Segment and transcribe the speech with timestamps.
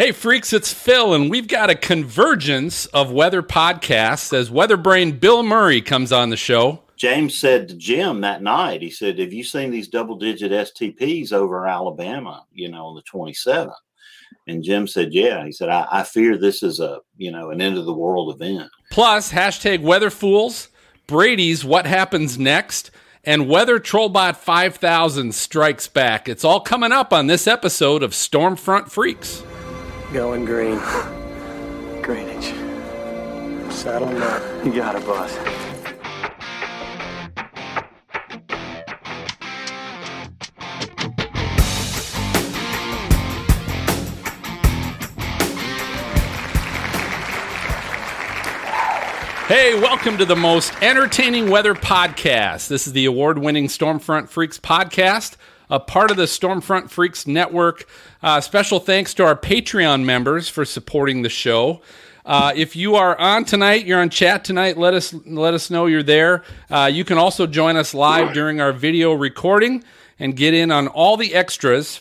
[0.00, 5.18] Hey, freaks, it's Phil, and we've got a convergence of weather podcasts as weather brain
[5.18, 6.80] Bill Murray comes on the show.
[6.96, 11.34] James said to Jim that night, he said, Have you seen these double digit STPs
[11.34, 13.74] over Alabama, you know, on the 27th?
[14.46, 15.44] And Jim said, Yeah.
[15.44, 18.34] He said, I, I fear this is a, you know, an end of the world
[18.34, 18.70] event.
[18.90, 20.70] Plus, hashtag weather fools,
[21.06, 22.90] Brady's what happens next,
[23.22, 26.26] and Weather Trollbot 5000 strikes back.
[26.26, 29.42] It's all coming up on this episode of Stormfront Freaks.
[30.12, 30.80] Going green.
[32.02, 32.46] Greenwich.
[33.72, 34.64] Saddle up.
[34.64, 35.36] You got it, boss.
[49.46, 52.66] Hey, welcome to the most entertaining weather podcast.
[52.66, 55.36] This is the award winning Stormfront Freaks podcast,
[55.70, 57.88] a part of the Stormfront Freaks network.
[58.22, 61.80] Uh, special thanks to our Patreon members for supporting the show.
[62.26, 64.76] Uh, if you are on tonight, you're on chat tonight.
[64.76, 66.44] Let us let us know you're there.
[66.68, 69.82] Uh, you can also join us live during our video recording
[70.18, 72.00] and get in on all the extras.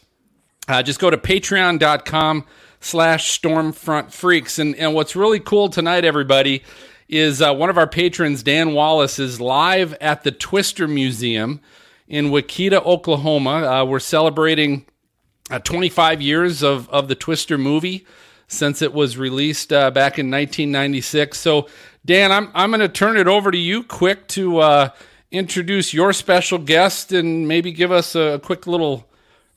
[0.67, 2.45] Uh, just go to patreon.com
[2.81, 4.59] slash stormfront freaks.
[4.59, 6.63] And, and what's really cool tonight, everybody,
[7.07, 11.61] is uh, one of our patrons, Dan Wallace, is live at the Twister Museum
[12.09, 13.65] in Wakita, Oklahoma.
[13.65, 14.85] Uh, we're celebrating
[15.49, 18.05] uh, 25 years of, of the Twister movie
[18.47, 21.37] since it was released uh, back in 1996.
[21.37, 21.67] So,
[22.03, 24.89] Dan, I'm, I'm going to turn it over to you quick to uh,
[25.31, 29.07] introduce your special guest and maybe give us a quick little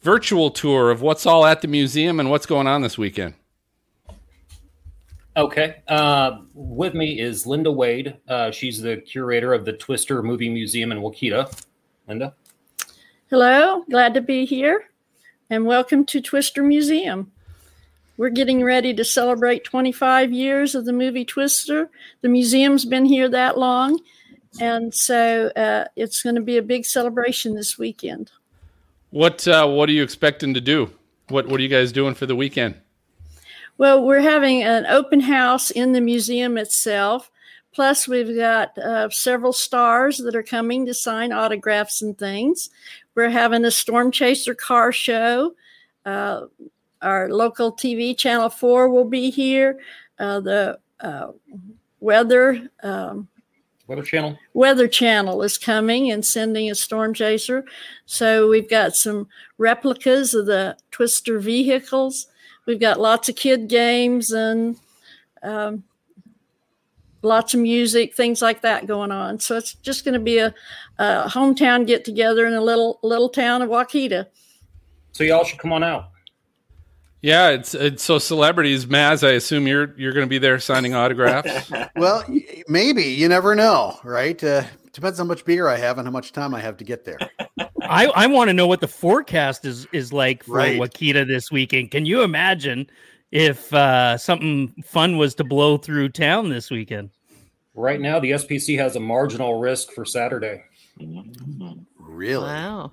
[0.02, 3.34] virtual tour of what's all at the museum and what's going on this weekend.
[5.34, 5.76] Okay.
[5.88, 8.18] Uh, with me is Linda Wade.
[8.28, 11.50] Uh, she's the curator of the Twister Movie Museum in Wakita.
[12.06, 12.34] Linda?
[13.32, 13.82] Hello.
[13.88, 14.90] Glad to be here.
[15.48, 17.32] And welcome to Twister Museum.
[18.18, 21.88] We're getting ready to celebrate 25 years of the movie Twister.
[22.20, 24.00] The museum's been here that long.
[24.60, 28.30] And so uh, it's going to be a big celebration this weekend.
[29.08, 30.90] What uh, What are you expecting to do?
[31.28, 32.82] What What are you guys doing for the weekend?
[33.78, 37.30] Well, we're having an open house in the museum itself.
[37.74, 42.70] Plus, we've got uh, several stars that are coming to sign autographs and things.
[43.14, 45.54] We're having a Storm Chaser car show.
[46.04, 46.46] Uh,
[47.00, 49.78] our local TV, Channel 4, will be here.
[50.18, 51.28] Uh, the uh,
[52.00, 52.68] weather.
[52.82, 53.28] Um,
[53.86, 54.38] Weather Channel.
[54.54, 57.64] Weather Channel is coming and sending a storm chaser.
[58.06, 59.28] So we've got some
[59.58, 62.28] replicas of the Twister vehicles
[62.66, 64.76] we've got lots of kid games and
[65.42, 65.84] um,
[67.22, 69.40] lots of music, things like that going on.
[69.40, 70.54] So it's just going to be a,
[70.98, 74.26] a, hometown get together in a little little town of Wakita.
[75.12, 76.08] So y'all should come on out.
[77.22, 78.86] Yeah, it's it's so celebrities.
[78.86, 81.70] Maz, I assume you're you're going to be there signing autographs.
[81.96, 82.24] well,
[82.66, 84.42] maybe you never know, right?
[84.42, 87.04] Uh, depends how much beer I have and how much time I have to get
[87.04, 87.18] there.
[87.82, 90.80] I, I want to know what the forecast is is like for Right.
[90.80, 91.90] Wakita this weekend.
[91.92, 92.88] Can you imagine
[93.32, 97.10] if uh, something fun was to blow through town this weekend?
[97.74, 100.62] Right now, the SPC has a marginal risk for Saturday.
[101.98, 102.44] Really?
[102.44, 102.92] Wow.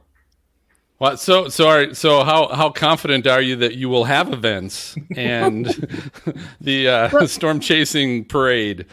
[0.99, 1.19] What?
[1.19, 5.65] So so are, so how how confident are you that you will have events and
[6.61, 8.85] the uh, storm chasing parade?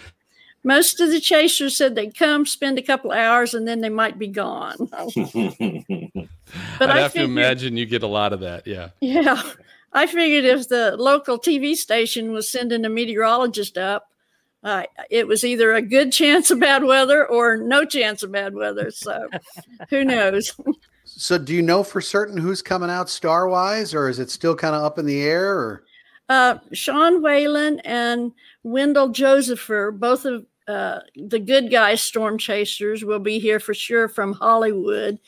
[0.62, 4.18] Most of the chasers said they'd come, spend a couple hours, and then they might
[4.18, 4.74] be gone.
[4.80, 4.90] but
[6.80, 8.66] I'd I have to imagine you get a lot of that.
[8.66, 8.88] Yeah.
[9.00, 9.40] Yeah.
[9.96, 14.10] I figured if the local TV station was sending a meteorologist up,
[14.62, 18.54] uh, it was either a good chance of bad weather or no chance of bad
[18.54, 18.90] weather.
[18.90, 19.26] So
[19.88, 20.52] who knows?
[21.04, 24.54] So, do you know for certain who's coming out star wise, or is it still
[24.54, 25.54] kind of up in the air?
[25.54, 25.84] Or
[26.28, 28.32] Uh, Sean Whalen and
[28.64, 34.08] Wendle Josepher, both of uh, the good guys storm chasers, will be here for sure
[34.08, 35.18] from Hollywood.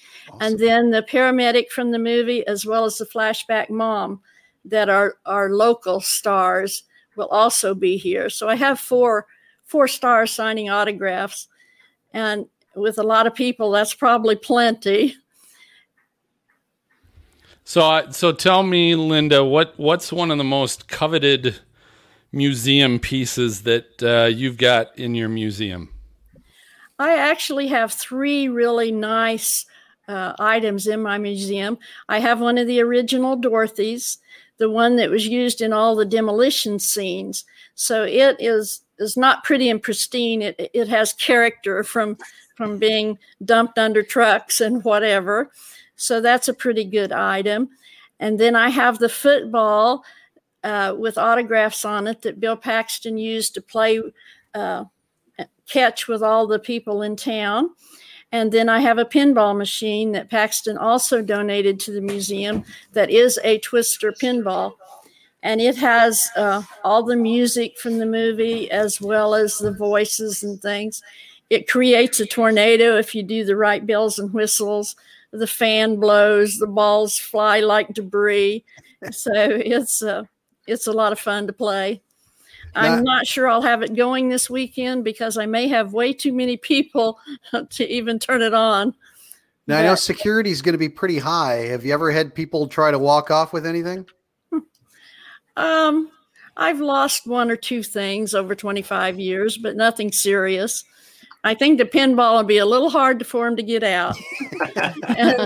[0.40, 4.20] And then the paramedic from the movie, as well as the flashback mom,
[4.68, 6.84] that are, are local stars,
[7.16, 8.31] will also be here.
[8.31, 9.26] So I have four
[9.64, 11.48] four stars signing autographs.
[12.14, 15.14] And with a lot of people, that's probably plenty.
[17.64, 21.58] So I so tell me, Linda, what what's one of the most coveted
[22.32, 25.90] museum pieces that uh, you've got in your museum?
[26.98, 29.66] I actually have three really nice
[30.08, 31.78] uh, items in my museum.
[32.08, 34.19] I have one of the original Dorothy's,
[34.58, 37.44] the one that was used in all the demolition scenes.
[37.75, 40.43] So it is is not pretty and pristine.
[40.43, 42.19] It it has character from
[42.56, 45.50] from being dumped under trucks and whatever.
[45.96, 47.70] So that's a pretty good item.
[48.20, 50.05] And then I have the football
[50.64, 54.02] uh, with autographs on it that Bill Paxton used to play
[54.55, 54.84] uh,
[55.69, 57.70] catch with all the people in town.
[58.30, 63.10] And then I have a pinball machine that Paxton also donated to the museum that
[63.10, 64.75] is a Twister pinball.
[65.42, 70.42] And it has uh, all the music from the movie as well as the voices
[70.42, 71.02] and things.
[71.48, 74.96] It creates a tornado if you do the right bells and whistles.
[75.31, 78.64] The fan blows, the balls fly like debris.
[79.12, 80.24] So it's uh,
[80.66, 82.02] it's a lot of fun to play.
[82.75, 86.32] I'm not sure I'll have it going this weekend because I may have way too
[86.32, 87.19] many people
[87.70, 88.94] to even turn it on.
[89.67, 91.67] Now but, I know security is going to be pretty high.
[91.67, 94.06] Have you ever had people try to walk off with anything?
[95.56, 96.12] Um,
[96.56, 100.85] I've lost one or two things over 25 years, but nothing serious.
[101.48, 104.16] I think the pinball will be a little hard for him to get out.
[104.76, 105.38] and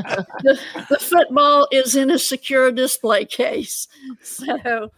[0.42, 0.58] the,
[0.90, 3.86] the football is in a secure display case.
[4.24, 4.90] So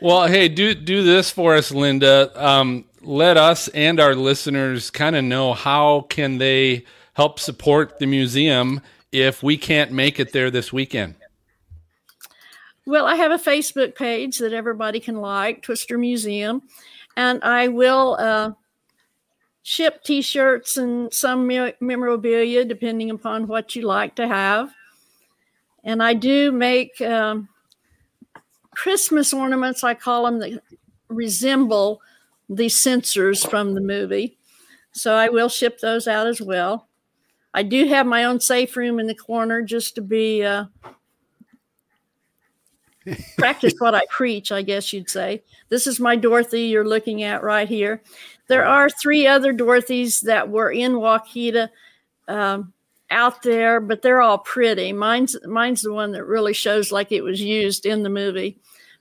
[0.00, 2.32] well, hey, do do this for us, Linda.
[2.34, 8.06] Um, let us and our listeners kind of know how can they help support the
[8.06, 8.80] museum
[9.12, 11.14] if we can't make it there this weekend.
[12.86, 16.62] Well, I have a Facebook page that everybody can like, Twister Museum,
[17.18, 18.52] and I will uh,
[19.68, 21.46] ship T-shirts and some
[21.80, 24.72] memorabilia depending upon what you like to have.
[25.84, 27.00] And I do make.
[27.00, 27.48] Um,
[28.78, 30.62] Christmas ornaments, I call them, that
[31.08, 32.00] resemble
[32.48, 34.38] the sensors from the movie.
[34.92, 36.86] So I will ship those out as well.
[37.52, 40.66] I do have my own safe room in the corner just to be uh,
[43.36, 45.42] practice what I preach, I guess you'd say.
[45.70, 48.00] This is my Dorothy you're looking at right here.
[48.48, 51.68] There are three other Dorothys that were in Wakita
[52.26, 52.72] um,
[53.10, 54.92] out there, but they're all pretty.
[54.92, 58.58] Mine's mine's the one that really shows like it was used in the movie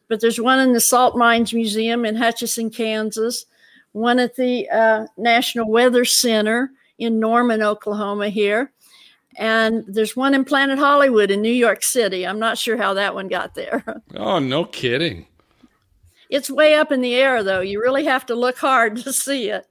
[0.07, 3.45] but there's one in the Salt Mines Museum in Hutchinson, Kansas,
[3.91, 8.71] one at the uh, National Weather Center in Norman, Oklahoma, here.
[9.38, 12.25] And there's one in Planet Hollywood in New York City.
[12.25, 13.83] I'm not sure how that one got there.
[14.15, 15.27] Oh, no kidding.
[16.29, 17.62] It's way up in the air, though.
[17.62, 19.68] You really have to look hard to see it.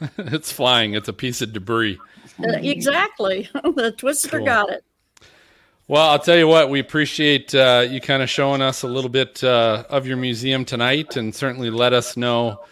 [0.18, 1.98] it's flying, it's a piece of debris.
[2.42, 3.48] Uh, exactly.
[3.62, 4.46] the Twister cool.
[4.46, 4.84] got it.
[5.86, 9.10] Well, I'll tell you what, we appreciate uh, you kind of showing us a little
[9.10, 12.64] bit uh, of your museum tonight, and certainly let us know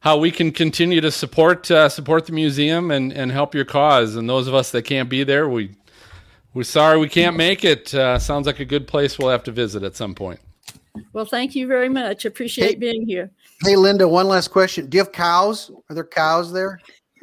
[0.00, 4.16] how we can continue to support uh, support the museum and, and help your cause.
[4.16, 5.70] And those of us that can't be there, we
[6.52, 7.94] we're sorry we can't make it.
[7.94, 10.40] Uh, sounds like a good place we'll have to visit at some point.
[11.18, 12.26] Well, thank you very much.
[12.26, 13.28] Appreciate hey, being here.
[13.64, 14.88] Hey, Linda, one last question.
[14.88, 15.68] Do you have cows?
[15.90, 16.78] Are there cows there?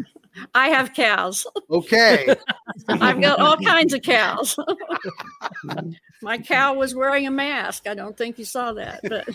[0.54, 1.48] I have cows.
[1.70, 2.36] Okay.
[2.90, 4.60] I've got all kinds of cows.
[6.22, 7.88] My cow was wearing a mask.
[7.88, 9.30] I don't think you saw that, but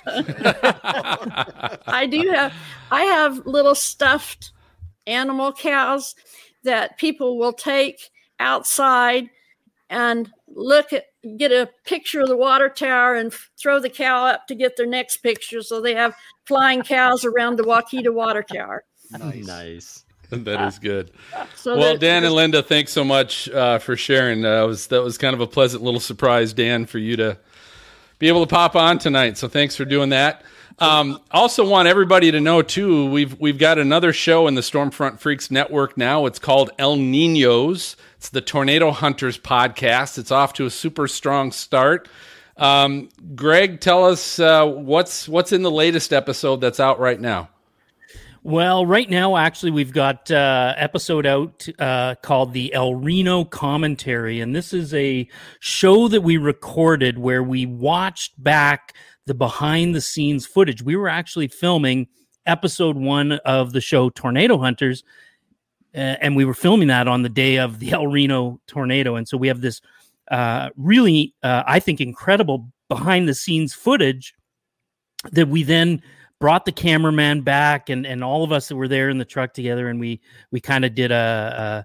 [1.86, 2.52] I do have
[2.90, 4.52] I have little stuffed
[5.06, 6.14] animal cows
[6.64, 9.30] that people will take outside
[9.90, 11.04] and look at
[11.36, 14.86] get a picture of the water tower and throw the cow up to get their
[14.86, 16.14] next picture so they have
[16.46, 18.84] flying cows around the Wakita water tower.
[19.10, 19.46] Nice.
[19.46, 20.04] nice.
[20.30, 21.10] that is good.
[21.56, 24.44] So well, Dan and Linda, thanks so much uh, for sharing.
[24.46, 27.36] Uh, was that was kind of a pleasant little surprise, Dan, for you to
[28.20, 29.38] be able to pop on tonight.
[29.38, 30.44] So thanks for doing that.
[30.78, 33.10] Um, also, want everybody to know too.
[33.10, 36.26] We've we've got another show in the Stormfront Freaks Network now.
[36.26, 37.96] It's called El Ninos.
[38.20, 40.18] It's the Tornado Hunters podcast.
[40.18, 42.06] It's off to a super strong start.
[42.58, 47.48] Um, Greg, tell us uh, what's what's in the latest episode that's out right now.
[48.42, 54.42] Well, right now, actually, we've got uh, episode out uh, called the El Reno Commentary,
[54.42, 55.26] and this is a
[55.60, 58.92] show that we recorded where we watched back
[59.24, 60.82] the behind the scenes footage.
[60.82, 62.06] We were actually filming
[62.44, 65.04] episode one of the show Tornado Hunters,
[65.94, 69.36] and we were filming that on the day of the El Reno tornado, and so
[69.36, 69.80] we have this
[70.30, 74.34] uh, really, uh, I think, incredible behind the scenes footage
[75.32, 76.02] that we then
[76.38, 79.52] brought the cameraman back and and all of us that were there in the truck
[79.52, 79.88] together.
[79.88, 80.20] And we
[80.50, 81.84] we kind of did a,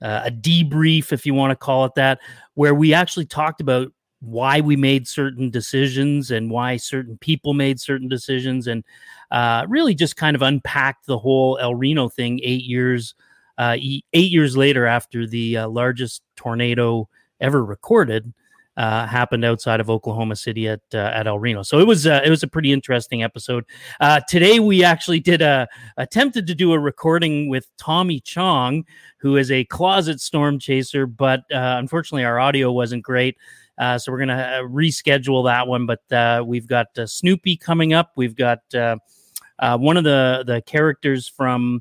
[0.00, 2.20] a a debrief if you want to call it that
[2.54, 7.80] where we actually talked about why we made certain decisions and why certain people made
[7.80, 8.84] certain decisions and
[9.30, 13.14] uh, really just kind of unpacked the whole El Reno thing eight years
[13.58, 13.76] uh,
[14.12, 17.08] eight years later after the uh, largest tornado
[17.40, 18.32] ever recorded
[18.76, 21.62] uh, happened outside of Oklahoma City at uh, at El Reno.
[21.62, 23.64] So it was uh, it was a pretty interesting episode.
[24.00, 28.84] Uh, today we actually did a attempted to do a recording with Tommy Chong,
[29.18, 33.36] who is a closet storm chaser, but unfortunately our audio wasn't great.
[33.78, 35.86] So we're to reschedule that one.
[35.86, 38.10] But we've got Snoopy coming up.
[38.16, 41.80] We've got one of the the characters from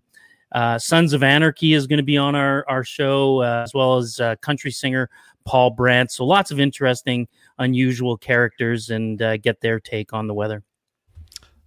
[0.54, 3.98] uh, Sons of Anarchy is going to be on our our show, uh, as well
[3.98, 5.10] as uh, country singer
[5.46, 6.12] Paul Brandt.
[6.12, 10.64] So lots of interesting, unusual characters, and uh, get their take on the weather.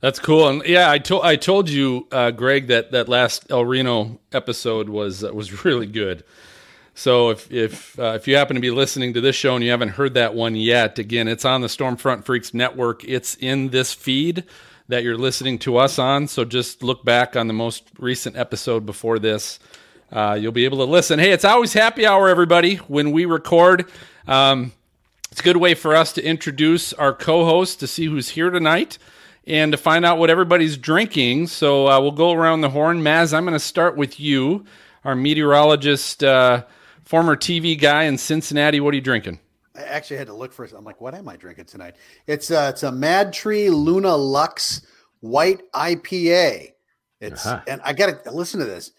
[0.00, 3.64] That's cool, and yeah, I told I told you, uh, Greg, that that last El
[3.64, 6.24] Reno episode was uh, was really good.
[6.94, 9.70] So if if uh, if you happen to be listening to this show and you
[9.70, 13.04] haven't heard that one yet, again, it's on the Stormfront Freaks Network.
[13.04, 14.44] It's in this feed
[14.88, 16.28] that you're listening to us on.
[16.28, 19.58] So just look back on the most recent episode before this.
[20.12, 21.18] Uh, you'll be able to listen.
[21.18, 23.90] Hey, it's always happy hour, everybody, when we record.
[24.28, 24.72] Um,
[25.32, 28.98] it's a good way for us to introduce our co-host to see who's here tonight
[29.46, 31.48] and to find out what everybody's drinking.
[31.48, 33.02] So uh, we'll go around the horn.
[33.02, 34.64] Maz, I'm going to start with you,
[35.04, 36.64] our meteorologist, uh,
[37.04, 38.80] former TV guy in Cincinnati.
[38.80, 39.40] What are you drinking?
[39.76, 40.72] I actually had to look for it.
[40.76, 41.96] I'm like, what am I drinking tonight?
[42.26, 44.82] It's uh, it's a MadTree Luna Lux
[45.20, 46.72] White IPA.
[47.20, 47.62] It's Uh-huh.
[47.66, 48.92] and I got to listen to this.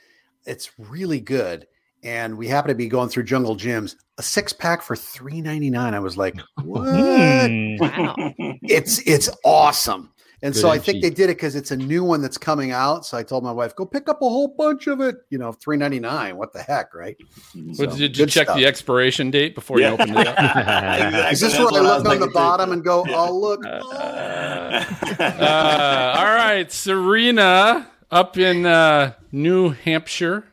[0.46, 1.68] It's really good.
[2.04, 3.96] And we happen to be going through Jungle Jim's.
[4.20, 5.94] A six pack for three ninety nine.
[5.94, 6.88] I was like, what?
[6.88, 7.76] Hmm.
[7.78, 8.16] Wow.
[8.64, 10.12] it's it's awesome.
[10.44, 11.02] And Good so I think cheap.
[11.02, 13.08] they did it because it's a new one that's coming out.
[13.08, 15.16] So I told my wife, go pick up a whole bunch of it.
[15.32, 16.38] You know, three ninety nine.
[16.38, 17.18] What the heck, right?
[17.56, 17.74] Mm-hmm.
[17.74, 18.56] So, What, did you check stuff.
[18.58, 19.88] the expiration date before Yeah.
[19.88, 20.38] you opened it up?
[21.34, 23.66] Is this That's where I what was look on the bottom and go, oh look,
[23.66, 24.84] uh,
[26.18, 30.46] all right, Serena up in uh, New Hampshire,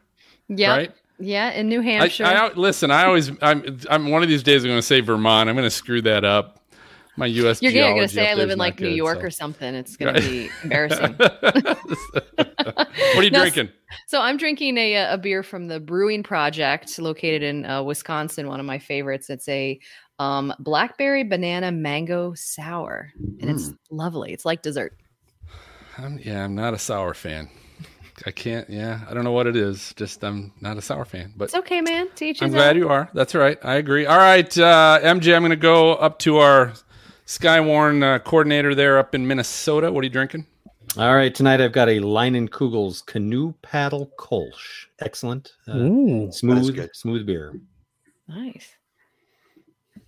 [0.48, 0.70] Yeah.
[0.70, 0.92] right?
[1.18, 2.24] Yeah, in New I, Hampshire.
[2.24, 2.90] I listen.
[2.90, 4.64] I always, I'm, I'm one of these days.
[4.64, 5.48] I'm going to say Vermont.
[5.48, 6.60] I'm going to screw that up.
[7.16, 7.62] My U.S.
[7.62, 9.26] You're gonna, gonna say I live in like New good, York so.
[9.26, 9.74] or something.
[9.74, 10.22] It's gonna Right.
[10.22, 11.14] be embarrassing.
[11.18, 13.68] what are you No, drinking?
[14.06, 18.48] So I'm drinking a, a beer from the Brewing Projekt, located in uh, Wisconsin.
[18.48, 19.30] One of my favorites.
[19.30, 19.78] It's a
[20.18, 23.76] um, blackberry banana mango sour, and it's Mm.
[23.90, 24.32] lovely.
[24.32, 24.96] It's like dessert.
[25.98, 27.48] I'm, yeah, I'm not a sour fan.
[28.26, 28.68] I can't.
[28.70, 29.92] Yeah, I don't know what it is.
[29.96, 31.32] Just I'm not a sour fan.
[31.36, 32.08] But It's okay, man.
[32.14, 33.08] Teach I'm glad you are.
[33.12, 33.58] That's right.
[33.64, 34.06] I agree.
[34.06, 36.72] All right, uh, MJ, I'm going to go up to our
[37.26, 39.90] Skywarn uh, coordinator there up in Minnesota.
[39.90, 40.46] What are you drinking?
[40.96, 44.86] All right, tonight I've got a Leinenkugel's Canoe Paddle Kolsch.
[45.00, 46.30] Excellent, uh, Ooh.
[46.30, 47.58] smooth, smooth beer.
[48.28, 48.68] Nice.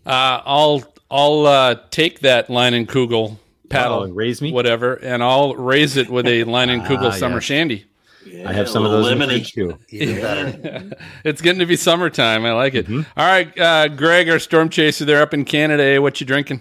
[0.04, 3.37] Uh, I'll I'll uh, take that Leinenkugel
[3.68, 4.52] paddle, Uh-oh, raise me.
[4.52, 7.44] whatever, and I'll raise it with a Leinenkugel Ah, summer yes.
[7.44, 7.85] shandy.
[8.44, 9.78] I have some of those in the fridge too.
[9.88, 10.90] even better.
[11.25, 12.44] it's getting to be summertime.
[12.44, 12.87] I like it.
[12.87, 13.06] Mhm.
[13.16, 15.82] All right, uh, Greg, our storm chaser, there up in Canada.
[15.82, 16.61] eh, What you drinking?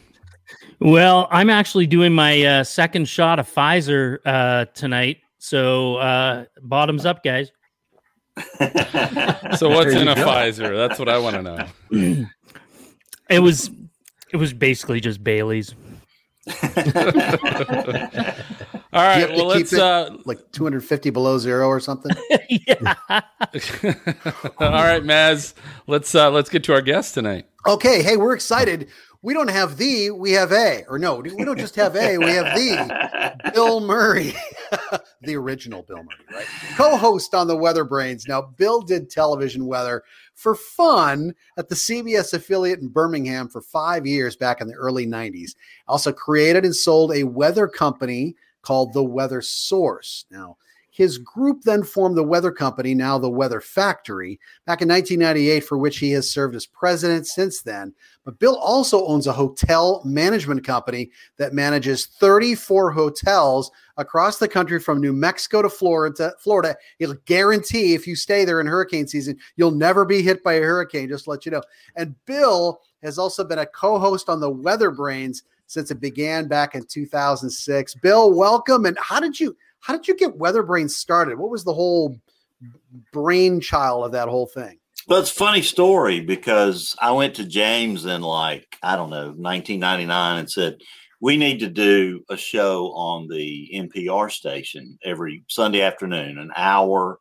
[0.79, 5.17] Well, I'm actually doing my uh, second shot of Pfizer uh, tonight.
[5.37, 7.51] So uh, bottoms up, guys.
[9.57, 10.25] So what's in you a go.
[10.25, 10.75] Pfizer?
[10.75, 12.25] That's what I want to know.
[13.29, 13.69] It was
[14.31, 15.73] it was basically just Bailey's.
[16.47, 16.53] All
[19.01, 21.79] Do you right, have to well keep let's it uh, like 250 below zero or
[21.79, 22.11] something.
[22.49, 22.93] yeah.
[23.09, 23.21] All
[24.69, 25.53] right, Maz,
[25.87, 27.47] let's uh, let's get to our guest tonight.
[27.67, 28.89] Okay, hey, we're excited.
[29.25, 32.29] We don't have the, we have a, or no, we don't just have a, we
[32.29, 34.35] have the Bill Murray,
[35.23, 36.45] the original Bill Murray, right?
[36.75, 38.27] Co-host on the Weather Brains.
[38.27, 40.03] Now, Bill did television weather
[40.35, 45.07] for fun at the CBS affiliate in Birmingham for five years back in the early
[45.07, 45.55] 90s.
[45.87, 50.25] Also created and sold a weather company called The Weather Source.
[50.29, 50.57] Now,
[50.95, 55.77] his group then formed the weather company, now the Weather Factory, back in 1998, for
[55.77, 57.93] which he has served as president since then.
[58.23, 64.79] But Bill also owns a hotel management company that manages 34 hotels across the country
[64.79, 66.31] from New Mexico to Florida.
[66.39, 66.77] Florida.
[66.97, 70.61] He'll guarantee if you stay there in hurricane season, you'll never be hit by a
[70.61, 71.63] hurricane, just let you know.
[71.97, 76.73] And Bill has also been a co-host on the Weather Brains since it began back
[76.73, 77.95] in 2006.
[77.95, 78.85] Bill, welcome.
[78.85, 81.37] And how did you how did you get Weather Brains started?
[81.37, 82.17] What was the whole
[83.13, 84.79] brainchild of that whole thing?
[85.07, 90.39] Well, it's funny story because I went to James in like, I don't know, 1999
[90.39, 90.77] and said,
[91.21, 97.19] we need to do a show on the NPR station every Sunday afternoon, an hour.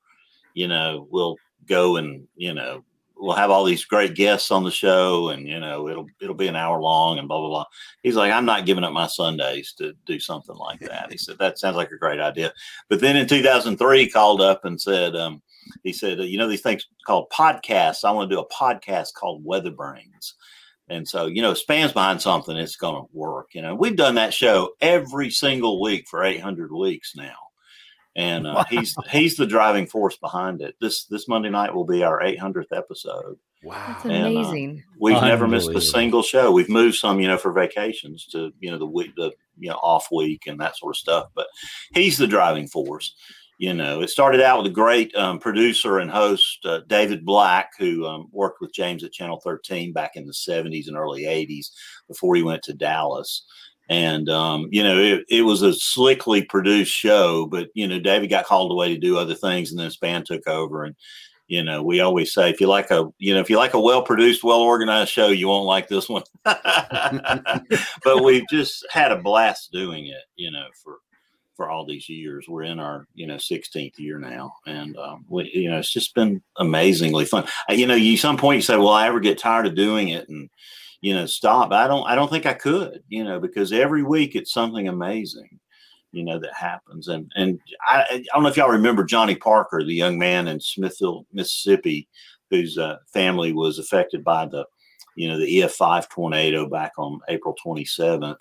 [0.55, 2.83] You know, we'll go and, you know,
[3.17, 6.49] we'll have all these great guests on the show and, you know, it'll, it'll be
[6.49, 7.65] an hour long and blah, blah, blah.
[8.03, 11.11] He's like, I'm not giving up my Sundays to do something like that.
[11.11, 12.53] He said, that sounds like a great idea.
[12.89, 15.43] But then in 2003, he called up and said, um,
[15.83, 18.05] he said, you know, these things called podcasts.
[18.05, 20.35] I want to do a podcast called Weather Brains.
[20.89, 23.49] And so, you know, Spann's behind something, it's going to work.
[23.55, 27.35] You know, we've done that show every single week for 800 weeks now.
[28.17, 30.77] And uh, he's he's the driving force behind it.
[30.81, 33.39] This this Monday night will be our 800th episode.
[33.65, 33.85] Wow.
[33.89, 34.85] That's And, uh, amazing.
[35.01, 36.53] We've never missed a single show.
[36.53, 39.77] We've moved some, you know, for vacations to, you know, the week, the, you know,
[39.77, 41.29] off week and that sort of stuff.
[41.35, 41.47] But
[41.95, 43.15] he's the driving force.
[43.59, 47.71] You know, it started out with a great um, producer and host, uh, David Black,
[47.79, 51.71] who um, worked with James at Channel 13 back in the 70s and early 80s
[52.09, 53.47] before he went to Dallas.
[53.89, 58.31] And, um, you know, it, it was a slickly produced show, but, you know, David
[58.31, 60.85] got called away to do other things and then his band took over.
[60.85, 60.97] And,
[61.49, 63.81] you know, we always say if you like a, you know, if you like a
[63.81, 66.23] well produced, well organized show, you won't like this one.
[66.45, 70.99] but we've just had a blast doing it, you know, for,
[71.55, 72.47] for all these years.
[72.49, 74.55] We're in our, you know, 16th year now.
[74.67, 77.47] And, um, we, you know, it's just been amazingly fun.
[77.69, 80.27] You know, you, some point you say, well, I ever get tired of doing it
[80.31, 80.49] and,
[81.05, 81.71] you know, stop.
[81.71, 85.61] I don't, I don't think I could, you know, because every week it's something amazing,
[86.13, 87.09] you know, that happens.
[87.09, 90.59] And, and I, I don't know if y'all remember Johnny Parker, the young man in
[90.59, 92.09] Smithville, Mississippi,
[92.49, 94.65] whose uh, family was affected by the,
[95.15, 98.39] you know, the EF5 tornado back on April 27th.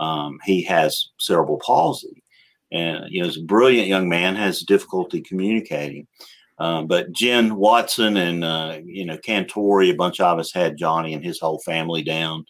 [0.00, 2.24] Um, he has cerebral palsy
[2.72, 6.08] and you know, he's a brilliant young man, has difficulty communicating.
[6.60, 11.14] Um, but Jen Watson and uh, you know Cantore, a bunch of us had Johnny
[11.14, 12.44] and his whole family down,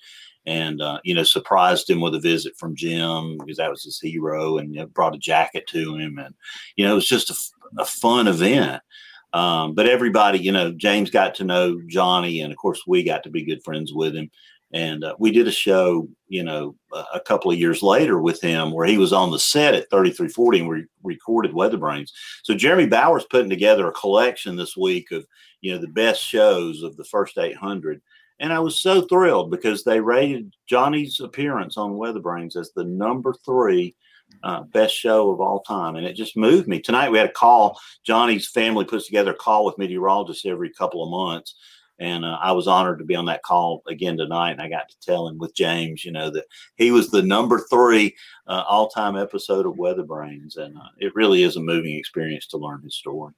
[0.44, 4.00] and uh, you know surprised him with a visit from Jim because that was his
[4.00, 6.34] hero, and you know, brought a jacket to him, and
[6.76, 8.82] you know it was just a fun event.
[9.32, 13.22] Um, but everybody, you know, James got to know Johnny, and of course we got
[13.22, 14.28] to be good friends with him.
[14.72, 16.76] And uh, we did a show, you know,
[17.12, 20.60] a, couple of years later with him where he was on the set at 3340
[20.60, 22.12] and we recorded Weather Brains.
[22.44, 25.26] So Jeremy Bauer's putting together a collection this week of,
[25.60, 28.00] you know, the best shows of the first 800.
[28.38, 32.84] And I was so thrilled because they rated Johnny's appearance on Weather Brains as the
[32.84, 33.96] number three
[34.42, 35.96] uh, best show of all time.
[35.96, 36.80] And it just moved me.
[36.80, 37.78] Tonight we had a call.
[38.04, 41.56] Johnny's family puts together a call with meteorologists every couple of months.
[42.00, 44.52] And uh, I was honored to be on that call again tonight.
[44.52, 47.60] And I got to tell him with James, you know, that he was the number
[47.70, 48.16] three
[48.46, 50.56] uh, all time episode of Weather Brains.
[50.56, 53.34] And uh, it really is a moving experience to learn his story.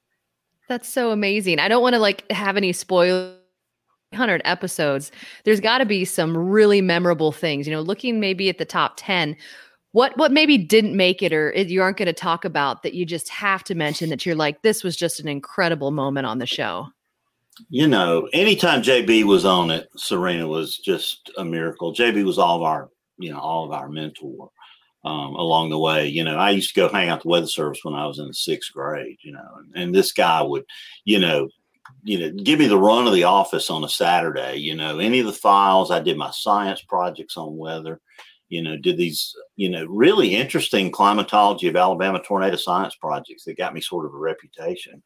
[0.68, 1.58] That's so amazing.
[1.58, 3.34] I don't want to like have any spoil
[4.10, 5.10] 100 episodes.
[5.44, 7.66] There's got to be some really memorable things.
[7.66, 9.36] You know, looking maybe at the top 10,
[9.92, 12.94] what what maybe didn't make it or it- you aren't going to talk about that
[12.94, 16.38] you just have to mention that you're like this was just an incredible moment on
[16.38, 16.88] the show.
[17.68, 21.94] You know, anytime JB was on it, Serena was just a miracle.
[21.94, 22.88] JB was all of our,
[23.18, 24.50] you know, all of our mentor
[25.04, 26.06] um, along the way.
[26.06, 28.26] You know, I used to go hang out the weather service when I was in
[28.26, 29.18] the sixth grade.
[29.22, 30.64] You know, and, and this guy would,
[31.04, 31.48] you know,
[32.02, 34.56] you know, give me the run of the office on a Saturday.
[34.56, 35.90] You know, any of the files.
[35.90, 38.00] I did my science projects on weather.
[38.52, 43.56] You know, did these, you know, really interesting climatology of Alabama tornado science projects that
[43.56, 45.02] got me sort of a reputation,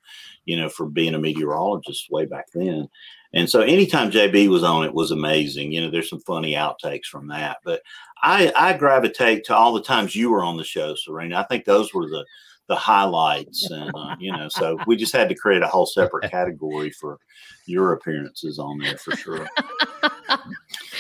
[0.46, 2.88] you know, for being a meteorologist way back then.
[3.32, 5.70] And so anytime JB was on, it was amazing.
[5.70, 7.58] You know, there's some funny outtakes from that.
[7.64, 7.82] But
[8.20, 11.38] I, I gravitate to all the times you were on the show, Serena.
[11.38, 12.24] I think those were the
[12.68, 16.28] the highlights, and uh, you know, so we just had to create a whole separate
[16.32, 17.20] category for
[17.66, 19.48] your appearances on there for sure.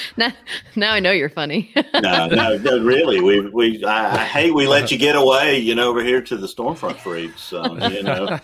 [0.16, 0.32] now,
[0.74, 1.72] now I know you're funny.
[1.94, 3.20] no, no, no, really.
[3.20, 6.36] We, we, I, I hate we let you get away, you know, over here to
[6.36, 7.52] the Stormfront freaks.
[7.52, 8.38] Um, you know,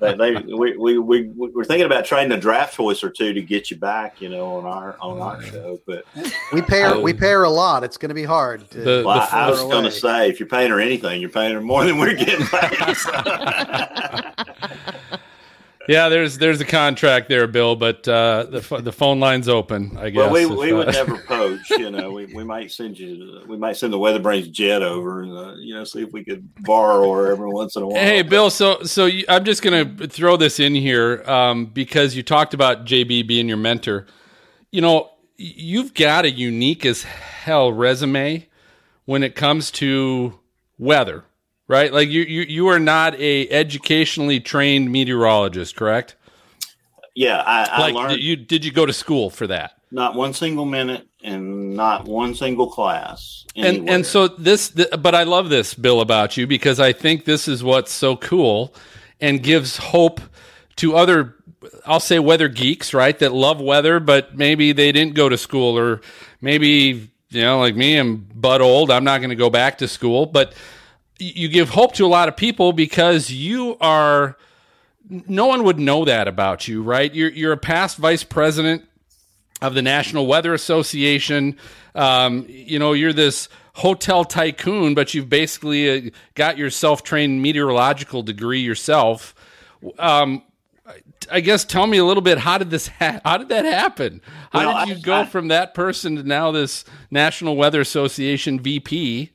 [0.00, 3.42] they, they, we, we, we, we're thinking about trading a draft choice or two to
[3.42, 5.80] get you back, you know, on our, on our show.
[5.86, 6.04] But
[6.52, 7.00] We pay her.
[7.00, 7.84] We pay her a lot.
[7.84, 8.68] It's going to be hard.
[8.70, 11.30] To, The- well, I, I was going to say, if you're paying her anything, you're
[11.30, 12.96] paying her more than we're getting paid.
[15.88, 19.96] Yeah, there's there's a contract there, Bill, but uh, the the phone line's open.
[19.96, 20.18] I guess.
[20.18, 21.70] well, we, if, we would uh, never poach.
[21.70, 25.22] You know, we, we might send you, we might send the Weather Brains jet over
[25.22, 28.02] and uh, you know see if we could borrow her every once in a while.
[28.02, 28.50] Hey, Bill.
[28.50, 32.54] So, so you, I'm just going to throw this in here um, because you talked
[32.54, 34.06] about JB being your mentor.
[34.70, 38.46] You know, you've got a unique as hell resume
[39.04, 40.38] when it comes to
[40.78, 41.24] weather,
[41.68, 41.92] right?
[41.92, 46.16] Like you, you, you are not a educationally trained meteorologist, correct?
[47.14, 49.76] Yeah, I, I learned did you did you go to school for that?
[49.90, 53.46] not one single minute and not one single class.
[53.54, 53.94] and anywhere.
[53.94, 57.48] and so this th- but i love this bill about you because i think this
[57.48, 58.74] is what's so cool
[59.20, 60.20] and gives hope
[60.76, 61.36] to other
[61.86, 65.78] i'll say weather geeks right that love weather but maybe they didn't go to school
[65.78, 66.00] or
[66.40, 69.88] maybe you know like me i'm butt old i'm not going to go back to
[69.88, 70.52] school but
[71.18, 74.36] you give hope to a lot of people because you are
[75.08, 78.84] no one would know that about you right you're you're a past vice president
[79.62, 81.56] of the National Weather Association.
[81.94, 87.40] Um, you know, you're this hotel tycoon, but you've basically uh, got your self trained
[87.40, 89.34] meteorological degree yourself.
[89.98, 90.42] Um,
[91.32, 92.36] I guess tell me a little bit.
[92.36, 92.88] How did this?
[93.00, 94.20] Ha- how did that happen?
[94.52, 97.80] How Well, did you I- go I- from that person to now this National Weather
[97.80, 99.30] Association VP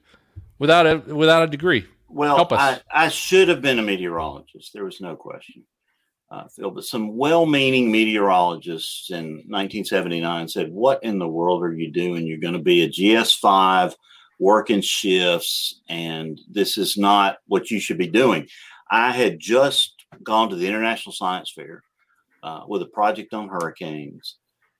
[0.62, 1.86] without a without a degree?
[2.08, 2.82] Well, Help us.
[2.93, 4.71] I, I should have been a meteorologist.
[4.74, 5.63] There was no question.
[6.30, 11.91] Uh, Phil, but some well-meaning meteorologists in 1979 said, "What in the world are you
[11.91, 12.26] doing?
[12.26, 13.95] You're going to be a GS5,
[14.39, 18.47] working shifts, and this is not what you should be doing."
[18.89, 21.82] I had just gone to the International Science Fair
[22.43, 24.38] uh, with a project on hurricanes,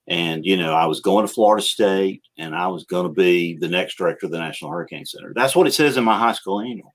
[0.08, 3.58] and you know I was going to Florida State, and I was going to be
[3.58, 5.34] the next director of the National Hurricane Center.
[5.36, 6.94] That's what it says in my high school annual.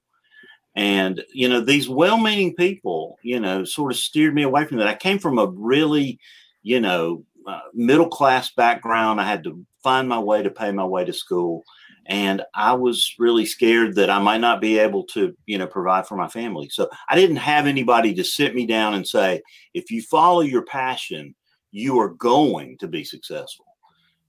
[0.77, 4.77] And, you know, these well meaning people, you know, sort of steered me away from
[4.77, 4.87] that.
[4.87, 6.21] I came from a really,
[6.63, 9.19] you know, uh, middle class background.
[9.19, 11.65] I had to find my way to pay my way to school.
[12.05, 16.07] And I was really scared that I might not be able to, you know, provide
[16.07, 16.69] for my family.
[16.69, 19.41] So I didn't have anybody to sit me down and say,
[19.73, 21.35] if you follow your passion,
[21.77, 23.67] you are going to be successful.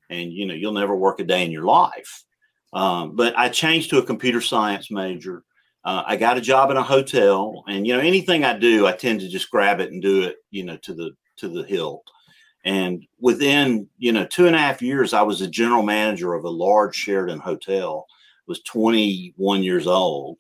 [0.10, 2.24] And, you know, you'll never work a day in your life.
[2.74, 5.44] Um, but I changed to a computer science major.
[5.86, 8.92] Uh, I got a job in a hotel, and you know anything I do, I
[8.92, 12.06] tend to just grab it and do it, you know, to the to the hilt.
[12.66, 16.44] And within you know two and a half years, I was a general manager of
[16.44, 18.06] a large Sheraton hotel.
[18.48, 20.38] Was 21 years old,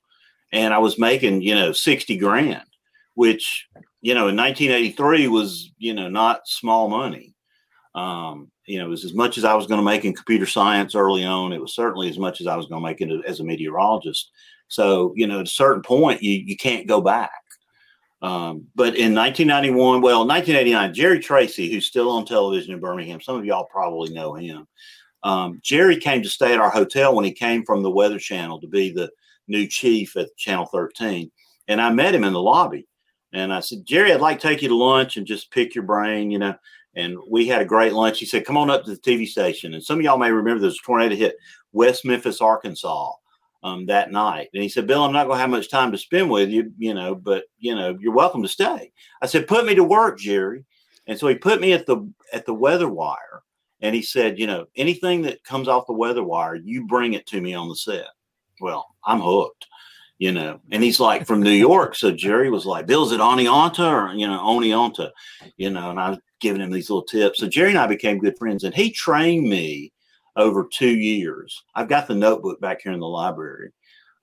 [0.51, 2.67] and I was making you know 60 grand,
[3.13, 3.67] which
[4.07, 7.35] you know in 1983 was you know not small money.
[7.93, 10.45] Um, you know, it was as much as I was going to make in computer
[10.45, 11.51] science early on.
[11.51, 14.31] It was certainly as much as I was going to make it as a meteorologist.
[14.69, 17.31] So, you know, at a certain point, you, you can't go back.
[18.21, 23.37] Um, but in 1991, well, 1989, Jerry Tracy, who's still on television in Birmingham, some
[23.37, 24.67] of y'all probably know him.
[25.23, 28.61] Um, Jerry came to stay at our hotel when he came from the Weather Channel
[28.61, 29.09] to be the
[29.47, 31.31] new chief at Channel 13.
[31.67, 32.87] And I met him in the lobby.
[33.33, 35.83] And I said, Jerry, I'd like to take you to lunch and just pick your
[35.83, 36.55] brain, you know.
[36.95, 38.19] And we had a great lunch.
[38.19, 39.73] He said, Come on up to the TV station.
[39.73, 41.35] And some of y'all may remember there was a tornado hit
[41.71, 43.11] West Memphis, Arkansas
[43.63, 44.49] um, that night.
[44.53, 46.71] And he said, Bill, I'm not going to have much time to spend with you,
[46.77, 48.91] you know, but, you know, you're welcome to stay.
[49.21, 50.65] I said, Put me to work, Jerry.
[51.07, 53.43] And so he put me at the at the weather wire
[53.81, 57.27] and he said, you know, anything that comes off the weather wire, you bring it
[57.27, 58.07] to me on the set.
[58.59, 59.67] Well, I'm hooked,
[60.19, 60.59] you know.
[60.71, 61.95] And he's like from New York.
[61.95, 65.11] So Jerry was like, Bill's it Oneonta or, you know, Oneonta,
[65.57, 67.39] you know, and I was giving him these little tips.
[67.39, 69.91] So Jerry and I became good friends and he trained me
[70.35, 71.63] over two years.
[71.75, 73.71] I've got the notebook back here in the library,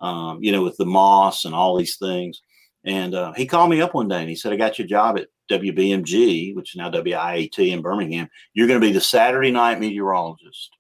[0.01, 2.41] um, you know, with the moss and all these things.
[2.85, 4.89] And uh, he called me up one day and he said, I got you a
[4.89, 8.29] job at WBMG, which is now WIAT in Birmingham.
[8.53, 10.71] You're going to be the Saturday night meteorologist.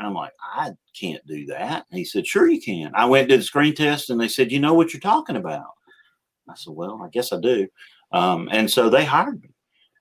[0.00, 1.84] And I'm like, I can't do that.
[1.90, 2.90] And he said, Sure, you can.
[2.94, 5.72] I went did a screen test and they said, You know what you're talking about?
[6.48, 7.68] I said, Well, I guess I do.
[8.10, 9.50] Um, and so they hired me.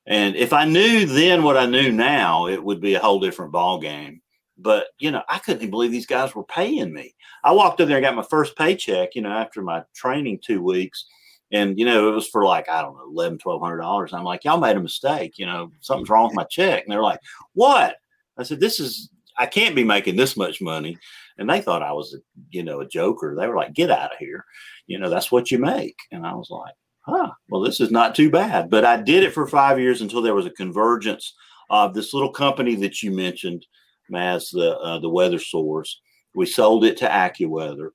[0.08, 3.52] And if I knew then what I knew now, it would be a whole different
[3.52, 4.22] ball game.
[4.58, 7.14] But you know, I couldn't believe these guys were paying me.
[7.44, 10.64] I walked in there and got my first paycheck, you know, after my training two
[10.64, 11.08] weeks.
[11.52, 14.14] And you know, it was for like, I don't know, eleven, twelve hundred dollars.
[14.14, 16.86] I'm like, y'all made a mistake, you know, something's wrong with my check.
[16.86, 17.20] And they're like,
[17.52, 17.98] What?
[18.38, 19.10] I said, This is
[19.40, 20.98] I can't be making this much money.
[21.38, 22.18] And they thought I was, a,
[22.50, 23.36] you know, a joker.
[23.36, 24.44] They were like, get out of here.
[24.88, 25.96] You know, that's what you make.
[26.12, 28.70] And I was like, huh, well, this is not too bad.
[28.70, 31.34] But I did it for five years until there was a convergence
[31.70, 33.66] of this little company that you mentioned,
[34.12, 36.02] Maz, the, uh, the weather source.
[36.36, 37.90] We sold it to AccuWeather.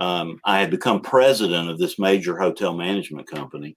[0.00, 3.76] Um, I had become president of this major hotel management company.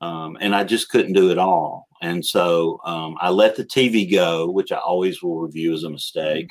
[0.00, 1.86] Um, and I just couldn't do it all.
[2.02, 5.90] And so um, I let the TV go, which I always will review as a
[5.90, 6.50] mistake.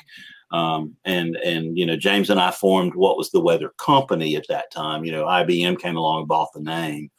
[0.52, 4.48] Um, and and you know, James and I formed what was the Weather Company at
[4.50, 5.06] that time.
[5.06, 7.12] You know, IBM came along and bought the name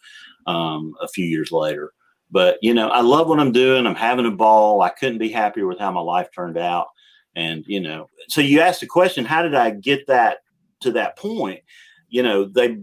[0.47, 1.93] um, a few years later.
[2.31, 3.87] But you know, I love what I'm doing.
[3.87, 4.83] I'm having a ball.
[4.83, 6.89] I couldn't be happier with how my life turned out.
[7.37, 10.39] And you know, so you asked the question, how did I get that
[10.81, 11.61] to that point?
[12.09, 12.79] You know, they,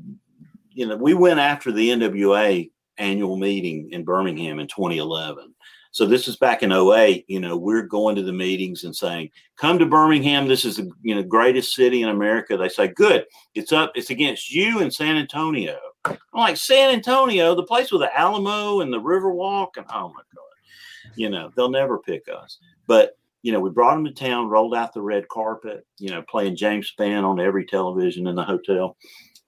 [0.72, 5.54] you know, we went after the NWA annual meeting in Birmingham in 2011.
[5.92, 9.32] So this is back in 08, you know, we're going to the meetings and saying,
[9.56, 10.48] come to Birmingham.
[10.48, 12.56] This is the you know greatest city in America.
[12.56, 13.26] They say, good.
[13.56, 13.94] It's up.
[13.96, 15.80] It's against you and San Antonio.
[16.06, 19.78] I'm like, San Antonio, the place with the Alamo and the Riverwalk.
[19.78, 22.60] And oh my God, you know, they'll never pick us.
[22.86, 26.22] But, you know, we brought them to town, rolled out the red carpet, you know,
[26.22, 28.98] playing James Spann on every television in the hotel.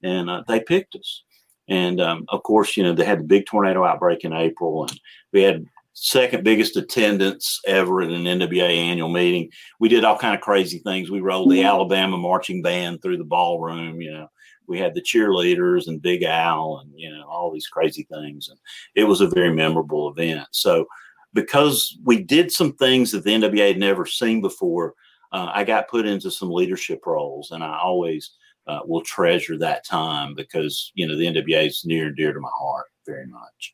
[0.04, 1.24] And uh, they picked us.
[1.70, 5.00] And um, of course, you know, they had the big tornado outbreak in April, and
[5.32, 9.50] we had second biggest attendance ever at an NWA annual meeting.
[9.80, 11.12] We did all kind of crazy things.
[11.12, 14.28] We rolled the Alabama marching band through the ballroom, you know.
[14.68, 18.58] we had the cheerleaders and Big Al and you know all these crazy things, and
[18.96, 20.48] it was a very memorable event.
[20.52, 20.86] So
[21.34, 24.96] because we did some things that the NWA had never seen before,
[25.32, 28.32] uh, I got put into some leadership roles, and I always
[28.70, 32.40] uh, will treasure that time because you know the NWA is near and dear to
[32.40, 33.74] my heart very much.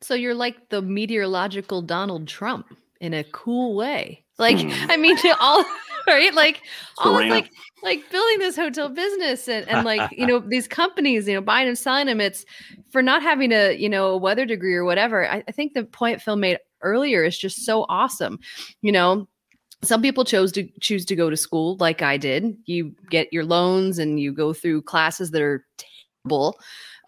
[0.00, 4.24] So you're like the meteorological Donald Trump in a cool way.
[4.38, 4.90] Like, Hmm.
[4.90, 5.64] I mean, to all
[6.08, 6.62] right, like
[6.98, 7.50] all of, like
[7.82, 11.68] like building this hotel business and, and like you know these companies, you know, buying
[11.68, 12.20] and selling them.
[12.20, 12.44] It's
[12.90, 15.28] for not having a you know a weather degree or whatever.
[15.30, 18.38] I, I think the point Phil made earlier is just so awesome.
[18.80, 19.28] You know,
[19.82, 22.56] some people chose to choose to go to school like I did.
[22.66, 25.64] You get your loans and you go through classes that are
[26.24, 26.58] terrible.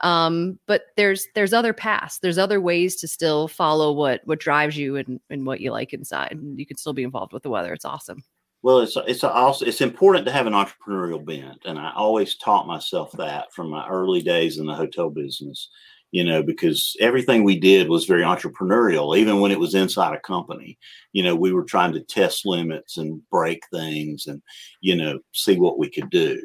[0.02, 2.18] Um, but there's there's other paths.
[2.18, 5.92] There's other ways to still follow what what drives you and, and what you like
[5.92, 6.38] inside.
[6.56, 7.72] You can still be involved with the weather.
[7.72, 8.24] It's awesome.
[8.62, 12.66] Well, it's it's also it's important to have an entrepreneurial bent, and I always taught
[12.66, 15.68] myself that from my early days in the hotel business.
[16.12, 20.20] You know, because everything we did was very entrepreneurial, even when it was inside a
[20.20, 20.78] company.
[21.12, 24.40] You know, we were trying to test limits and break things, and
[24.80, 26.40] you know, see what we could do.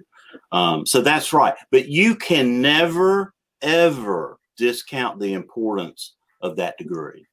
[0.51, 1.53] Um, so that's right.
[1.71, 7.25] But you can never ever discount the importance of that degree.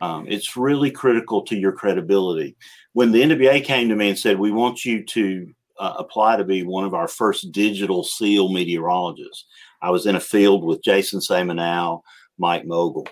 [0.00, 2.56] Um, it's really critical to your credibility.
[2.92, 6.44] When the NWA came to me and said, "We want you to uh, apply to
[6.44, 9.46] be one of our first digital SEAL meteorologists,"
[9.82, 12.02] I was in a field with Jason Semanal,
[12.38, 13.08] Mike Mogul,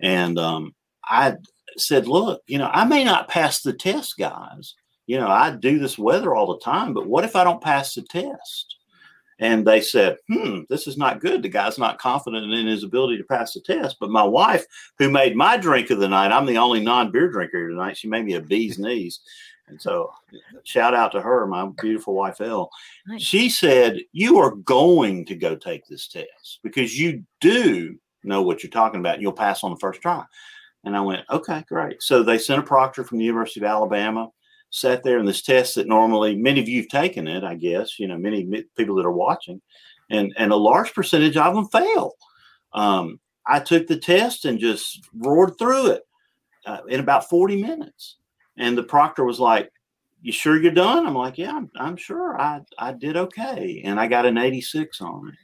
[0.00, 1.34] and um, I
[1.76, 4.74] said, "Look, you know, I may not pass the test, guys.
[5.06, 7.94] You know, I do this weather all the time, but what if I don't pass
[7.94, 8.76] the test?"
[9.40, 11.42] And they said, hmm, this is not good.
[11.42, 13.96] The guy's not confident in his ability to pass the test.
[13.98, 14.64] But my wife,
[14.98, 17.96] who made my drink of the night, I'm the only non beer drinker here tonight.
[17.96, 19.20] She made me a bee's knees.
[19.68, 20.12] And so,
[20.64, 22.70] shout out to her, my beautiful wife, Elle.
[23.06, 23.22] Nice.
[23.22, 28.62] She said, You are going to go take this test because you do know what
[28.62, 29.14] you're talking about.
[29.14, 30.24] And you'll pass on the first try.
[30.84, 32.02] And I went, Okay, great.
[32.02, 34.30] So they sent a proctor from the University of Alabama
[34.74, 38.00] sat there in this test that normally many of you have taken it, I guess,
[38.00, 39.62] you know, many people that are watching,
[40.10, 42.12] and and a large percentage of them fail.
[42.72, 46.02] Um, I took the test and just roared through it
[46.66, 48.16] uh, in about 40 minutes.
[48.56, 49.70] And the proctor was like,
[50.22, 51.06] You sure you're done?
[51.06, 52.40] I'm like, Yeah, I'm, I'm sure.
[52.40, 53.82] I, I did okay.
[53.84, 55.34] And I got an 86 on it.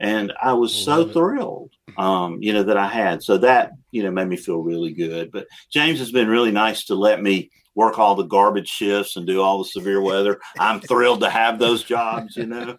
[0.00, 1.12] And I was so it.
[1.12, 3.22] thrilled, um, you know, that I had.
[3.22, 5.30] So that, you know, made me feel really good.
[5.30, 9.26] But James has been really nice to let me work all the garbage shifts and
[9.26, 10.40] do all the severe weather.
[10.58, 12.76] I'm thrilled to have those jobs, you know.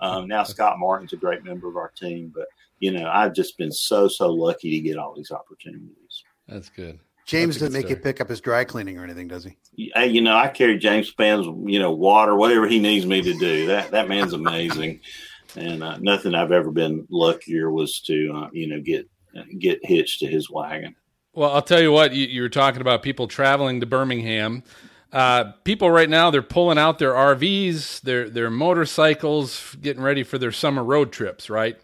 [0.00, 2.46] Um, now Scott Martin's a great member of our team, but
[2.80, 6.24] you know, I've just been so so lucky to get all these opportunities.
[6.48, 6.98] That's good.
[7.26, 9.56] James doesn't good make you pick up his dry cleaning or anything, does he?
[9.94, 13.34] Hey, you know, I carry James Spann's, you know, water, whatever he needs me to
[13.38, 13.66] do.
[13.66, 15.00] That that man's amazing,
[15.56, 19.08] and uh, nothing I've ever been luckier was to, uh, you know, get
[19.58, 20.94] get hitched to his wagon.
[21.34, 24.62] Well, I'll tell you what, you, you were talking about people traveling to Birmingham.
[25.12, 30.38] Uh, people right now, they're pulling out their RVs, their, their motorcycles, getting ready for
[30.38, 31.76] their summer road trips, right?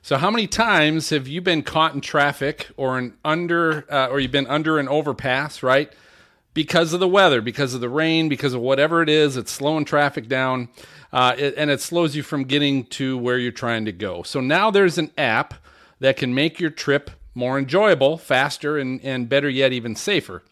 [0.00, 4.20] So, how many times have you been caught in traffic or an under, uh, or
[4.20, 5.92] you've been under an overpass, right?
[6.54, 9.84] Because of the weather, because of the rain, because of whatever it is, it's slowing
[9.84, 10.68] traffic down,
[11.12, 14.22] uh, it, and it slows you from getting to where you're trying to go.
[14.22, 15.54] So now there's an app
[16.00, 20.42] that can make your trip more enjoyable, faster, and, and better yet, even safer.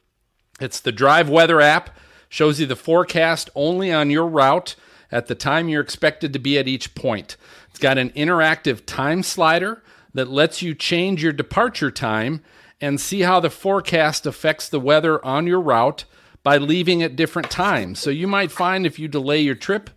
[0.60, 1.90] It's the Drive Weather app,
[2.28, 4.74] shows you the forecast only on your route
[5.10, 7.36] at the time you're expected to be at each point.
[7.70, 9.82] It's got an interactive time slider
[10.14, 12.42] that lets you change your departure time
[12.80, 16.04] and see how the forecast affects the weather on your route
[16.42, 17.98] by leaving at different times.
[17.98, 19.90] So you might find if you delay your trip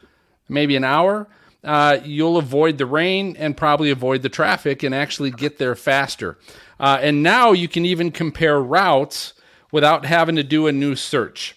[0.48, 1.28] maybe an hour,
[1.64, 6.38] uh, you'll avoid the rain and probably avoid the traffic and actually get there faster.
[6.80, 9.34] Uh, and now you can even compare routes
[9.72, 11.56] without having to do a new search.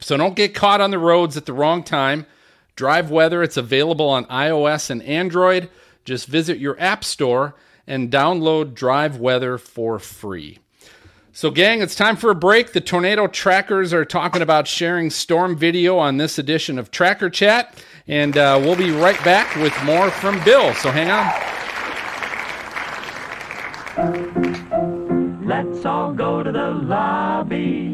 [0.00, 2.26] So don't get caught on the roads at the wrong time.
[2.76, 5.70] Drive Weather, it's available on iOS and Android.
[6.04, 7.54] Just visit your app store
[7.86, 10.58] and download Drive Weather for free.
[11.32, 12.72] So, gang, it's time for a break.
[12.72, 17.82] The Tornado Trackers are talking about sharing storm video on this edition of Tracker Chat,
[18.06, 20.72] and uh, we'll be right back with more from Bill.
[20.74, 21.32] So, hang on.
[25.44, 27.93] Let's all go to the lobby.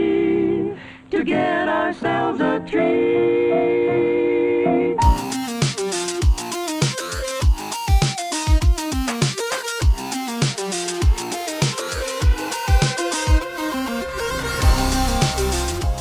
[1.11, 3.11] to get ourselves a treat.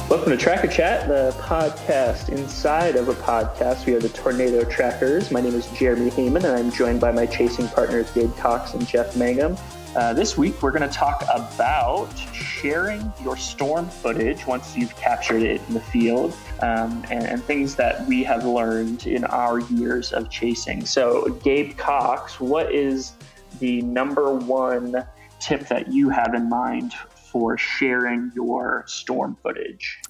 [0.08, 3.86] Welcome to Tracker Chat, the podcast inside of a podcast.
[3.86, 5.32] We are the Tornado Trackers.
[5.32, 8.86] My name is Jeremy Heyman, and I'm joined by my chasing partners, Gabe Cox and
[8.86, 9.56] Jeff Mangum.
[9.96, 15.42] Uh, this week, we're going to talk about sharing your storm footage once you've captured
[15.42, 20.12] it in the field um, and, and things that we have learned in our years
[20.12, 20.86] of chasing.
[20.86, 23.14] So, Gabe Cox, what is
[23.58, 25.04] the number one
[25.40, 26.92] tip that you have in mind
[27.32, 30.00] for sharing your storm footage?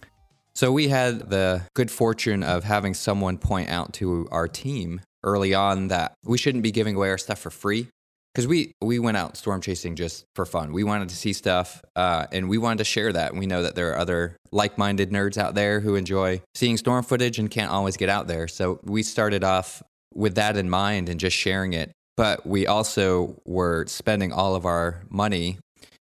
[0.52, 5.54] So we had the good fortune of having someone point out to our team early
[5.54, 7.88] on that we shouldn't be giving away our stuff for free
[8.34, 10.72] because we we went out storm chasing just for fun.
[10.72, 13.34] We wanted to see stuff uh, and we wanted to share that.
[13.34, 17.38] We know that there are other like-minded nerds out there who enjoy seeing storm footage
[17.38, 18.48] and can't always get out there.
[18.48, 19.82] So we started off
[20.14, 21.92] with that in mind and just sharing it.
[22.16, 25.58] But we also were spending all of our money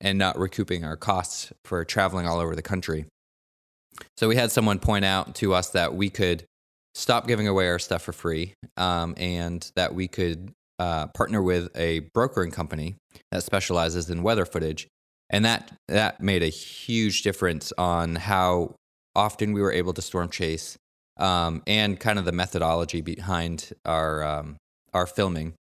[0.00, 3.06] and not recouping our costs for traveling all over the country.
[4.16, 6.44] So we had someone point out to us that we could
[6.94, 11.68] stop giving away our stuff for free um, and that we could uh, partner with
[11.76, 12.96] a brokering company
[13.30, 14.88] that specializes in weather footage.
[15.30, 18.74] And that, that made a huge difference on how
[19.14, 20.76] often we were able to storm chase
[21.18, 24.56] um, and kind of the methodology behind our, um,
[24.94, 25.54] our filming.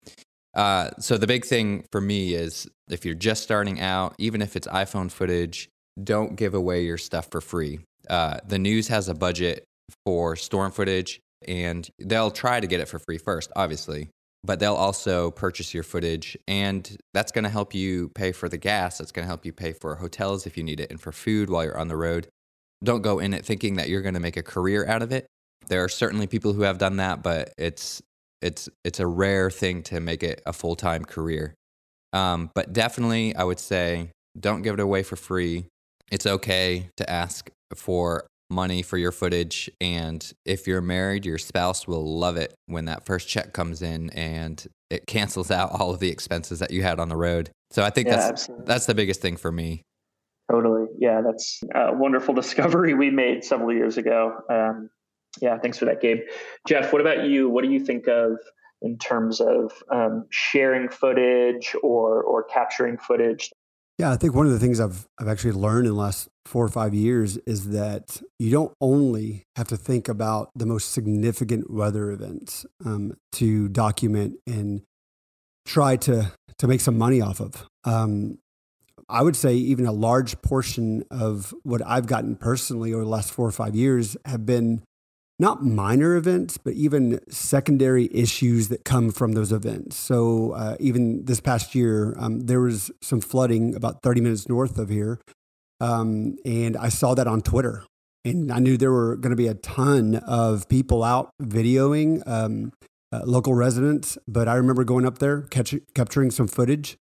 [0.54, 4.56] Uh, so the big thing for me is if you're just starting out, even if
[4.56, 5.68] it's iPhone footage,
[6.02, 7.80] don't give away your stuff for free.
[8.08, 9.64] Uh, the news has a budget
[10.04, 14.08] for storm footage, and they'll try to get it for free first, obviously,
[14.44, 18.58] but they'll also purchase your footage, and that's going to help you pay for the
[18.58, 18.98] gas.
[18.98, 21.48] That's going to help you pay for hotels if you need it, and for food
[21.48, 22.28] while you're on the road.
[22.82, 25.26] Don't go in it thinking that you're going to make a career out of it.
[25.68, 28.02] There are certainly people who have done that, but it's
[28.42, 31.54] it's it's a rare thing to make it a full time career.
[32.12, 35.66] Um, but definitely, I would say don't give it away for free.
[36.12, 39.70] It's okay to ask for money for your footage.
[39.80, 44.10] And if you're married, your spouse will love it when that first check comes in
[44.10, 47.50] and it cancels out all of the expenses that you had on the road.
[47.70, 48.66] So I think Yeah, that's absolutely.
[48.66, 49.82] that's the biggest thing for me.
[50.50, 50.86] Totally.
[50.98, 54.36] Yeah, that's a wonderful discovery we made several years ago.
[54.50, 54.90] Um,
[55.40, 56.20] yeah, thanks for that, Gabe.
[56.68, 57.48] Jeff, what about you?
[57.48, 58.38] What do you think of
[58.82, 63.50] in terms of um, sharing footage or or capturing footage?
[63.98, 66.64] Yeah, I think one of the things I've I've actually learned in the last four
[66.64, 71.70] or five years is that you don't only have to think about the most significant
[71.70, 74.82] weather events um, to document and
[75.64, 77.66] try to to make some money off of.
[77.84, 78.38] Um,
[79.08, 83.30] I would say even a large portion of what I've gotten personally over the last
[83.30, 84.82] four or five years have been
[85.38, 89.96] not minor events, but even secondary issues that come from those events.
[89.96, 94.78] So uh, even this past year, um, there was some flooding about 30 minutes north
[94.78, 95.20] of here.
[95.80, 97.84] Um, and I saw that on Twitter.
[98.24, 102.72] And I knew there were going to be a ton of people out videoing um,
[103.12, 104.16] uh, local residents.
[104.26, 106.96] But I remember going up there, catch, capturing some footage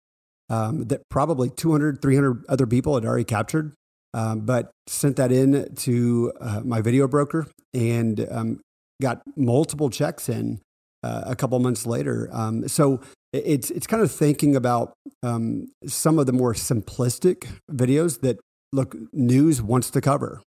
[0.49, 3.75] um, that probably 200, 300 other people had already captured
[4.15, 8.61] um, but sent that in to uh, my video broker and um,
[9.01, 10.61] got multiple checks in
[11.03, 12.29] uh, a couple months later.
[12.33, 13.01] Um, so
[13.33, 18.39] it's it's kind of thinking about um, some of the more simplistic videos that
[18.73, 20.43] look news wants to cover.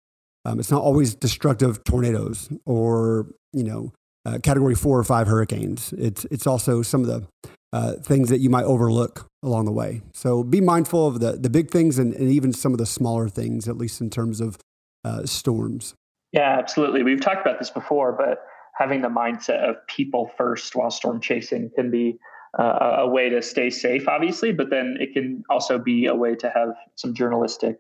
[0.45, 3.93] Um, it's not always destructive tornadoes or you know
[4.27, 5.95] uh, category four or five hurricanes.
[5.97, 7.27] It's it's also some of the
[7.75, 10.01] uh, things that you might overlook along the way.
[10.15, 13.29] So be mindful of the the big things and, and even some of the smaller
[13.29, 14.57] things, at least in terms of
[15.05, 15.95] uh, storms.
[16.33, 17.03] Yeah, absolutely.
[17.03, 18.39] We've talked about this before, but
[18.79, 22.19] having the mindset of people first while storm chasing can be
[22.59, 26.37] uh, a- way to stay safe, obviously, but then it can also be a way
[26.37, 27.79] to have some journalistic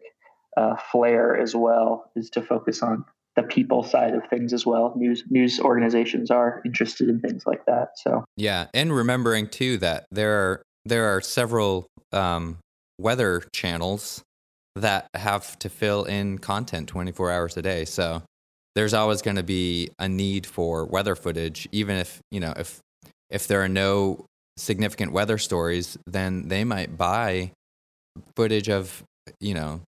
[0.57, 3.05] uh, flair as well, is to focus on
[3.37, 4.93] the people side of things as well.
[4.97, 7.99] News news organizations are interested in things like that.
[7.99, 12.59] So Yeah, and remembering too that there are there are several um,
[12.99, 14.23] weather channels
[14.77, 17.85] that have to fill in content 24 hours a day.
[17.85, 18.23] So
[18.75, 22.81] there's always going to be a need for weather footage, even if you know if
[23.31, 24.27] if there are no
[24.57, 27.51] significant weather stories, then they might buy
[28.37, 29.03] footage of
[29.41, 29.81] you know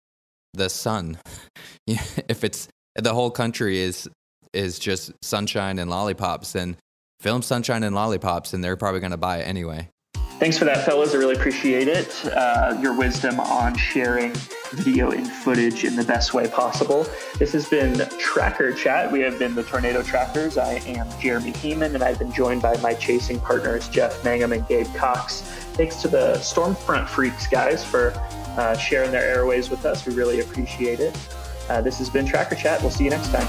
[0.53, 1.17] the sun.
[1.87, 4.09] if it's the whole country is
[4.53, 6.77] is just sunshine and lollipops, and
[7.19, 9.89] film sunshine and lollipops, and they're probably going to buy it anyway.
[10.37, 11.13] Thanks for that, fellas.
[11.13, 12.25] I really appreciate it.
[12.25, 14.33] Uh, your wisdom on sharing
[14.73, 17.07] video and footage in the best way possible.
[17.39, 19.09] This has been Tracker Chat.
[19.09, 20.57] We have been the Tornado Trackers.
[20.57, 24.67] I am Jeremy Heeman, and I've been joined by my chasing partners, Jeff Mangum and
[24.67, 25.39] Gabe Cox.
[25.75, 28.11] Thanks to the Stormfront Freaks guys for
[28.57, 30.05] uh, sharing their airways with us.
[30.05, 31.17] We really appreciate it.
[31.69, 32.81] Uh, this has been Tracker Chat.
[32.81, 33.47] We'll see you next time.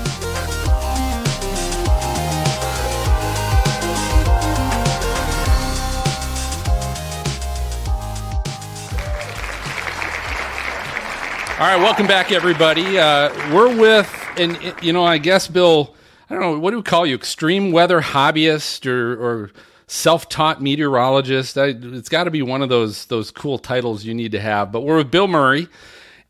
[11.58, 12.98] All right, welcome back, everybody.
[12.98, 15.94] Uh, we're with, and you know, I guess Bill,
[16.28, 17.14] I don't know, what do we call you?
[17.14, 19.50] Extreme weather hobbyist or, or
[19.86, 21.56] self-taught meteorologist?
[21.56, 24.70] I, it's got to be one of those those cool titles you need to have.
[24.70, 25.68] But we're with Bill Murray,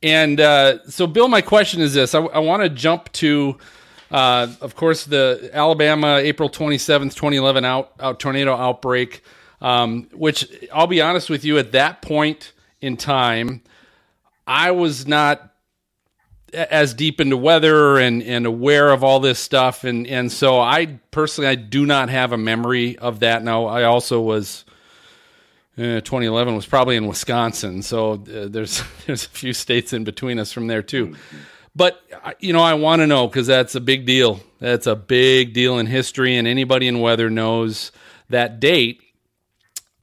[0.02, 3.58] and uh, so Bill, my question is this: I, I want to jump to,
[4.10, 9.22] uh, of course, the Alabama April twenty seventh, twenty eleven out out tornado outbreak,
[9.60, 13.62] um, which I'll be honest with you, at that point in time.
[14.46, 15.52] I was not
[16.52, 19.82] as deep into weather and, and aware of all this stuff.
[19.82, 23.42] And, and so I personally, I do not have a memory of that.
[23.42, 24.64] Now I also was,
[25.78, 27.82] uh, 2011 was probably in Wisconsin.
[27.82, 31.16] So uh, there's, there's a few states in between us from there too.
[31.74, 32.00] But,
[32.40, 34.40] you know, I want to know because that's a big deal.
[34.60, 37.92] That's a big deal in history and anybody in weather knows
[38.30, 39.02] that date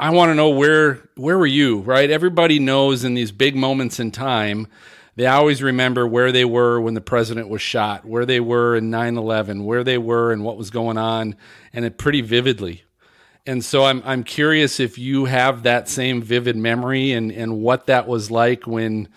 [0.04, 2.10] I want to know where where were you, right?
[2.10, 4.68] Everybody knows in these big moments in time,
[5.16, 8.90] they always remember where they were when the president was shot, where they were in
[8.92, 11.36] 9/11, where they were and what was going on,
[11.72, 12.84] and it pretty vividly.
[13.46, 17.88] And so I'm I'm curious if you have that same vivid memory and and what
[17.88, 19.10] that was like when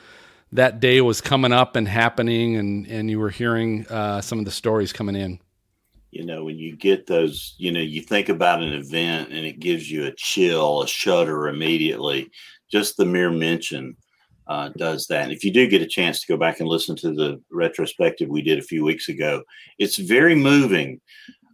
[0.52, 4.44] that day was coming up and happening and and you were hearing uh, some of
[4.44, 5.38] the stories coming in.
[6.10, 9.60] You know when you get those you know you think about an event and it
[9.60, 12.30] gives you a chill a shudder immediately.
[12.68, 13.96] Just the mere mention
[14.48, 15.24] uh, does that.
[15.24, 18.28] And if you do get a chance to go back and listen to the retrospective
[18.28, 19.42] we did a few weeks ago
[19.78, 21.00] it's very moving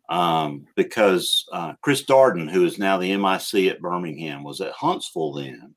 [0.08, 5.32] um, because uh, chris darden who is now the mic at birmingham was at huntsville
[5.32, 5.74] then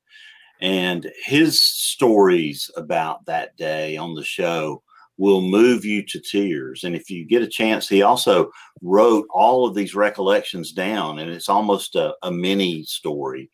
[0.60, 4.82] and his stories about that day on the show
[5.18, 6.84] will move you to tears.
[6.84, 8.50] And if you get a chance, he also
[8.82, 13.50] wrote all of these recollections down, and it's almost a, a mini story.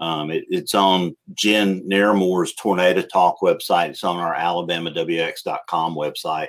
[0.00, 3.90] Um, it, it's on Jen Narramore's Tornado Talk website.
[3.90, 6.48] It's on our AlabamaWX.com website,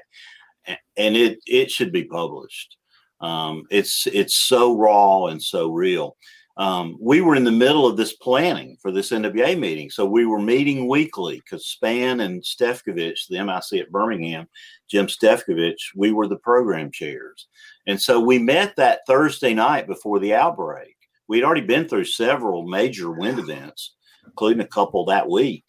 [0.65, 2.77] and it it should be published.
[3.21, 6.17] Um, it's it's so raw and so real
[6.57, 9.89] um, we were in the middle of this planning for this NWA meeting.
[9.89, 14.47] So we were meeting weekly because Spann and Stefkovich, the MIC at Birmingham,
[14.89, 17.47] Jim Stefkovich, we were the program chairs.
[17.87, 20.95] And so we met that Thursday night before the outbreak.
[21.27, 23.95] We'd already been through several major wind events,
[24.25, 25.65] including a couple that week.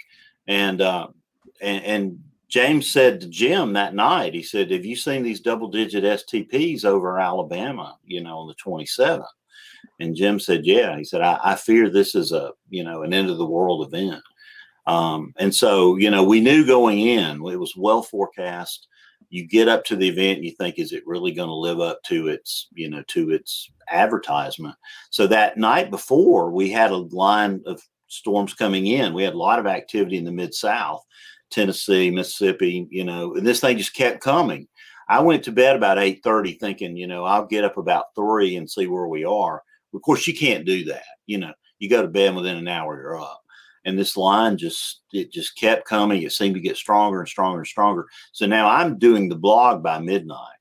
[0.46, 1.08] And, uh,
[1.60, 2.18] and, and
[2.48, 6.84] James said to Jim that night, he said, Have you seen these double digit STPs
[6.84, 9.26] over Alabama, you know, on the 27th?
[10.00, 13.12] And Jim said, "Yeah." He said, I, "I fear this is a you know an
[13.12, 14.22] end of the world event."
[14.86, 18.88] Um, and so you know we knew going in it was well forecast.
[19.28, 22.02] You get up to the event, you think, "Is it really going to live up
[22.04, 24.76] to its you know to its advertisement?"
[25.10, 29.14] So that night before, we had a line of storms coming in.
[29.14, 31.02] We had a lot of activity in the mid South,
[31.50, 32.86] Tennessee, Mississippi.
[32.90, 34.68] You know, and this thing just kept coming.
[35.08, 38.56] I went to bed about eight thirty, thinking, you know, I'll get up about three
[38.56, 39.62] and see where we are.
[39.94, 41.04] Of course, you can't do that.
[41.26, 43.42] You know, you go to bed within an hour, you're up.
[43.84, 46.22] And this line just it just kept coming.
[46.22, 48.06] It seemed to get stronger and stronger and stronger.
[48.32, 50.58] So now I'm doing the blog by midnight,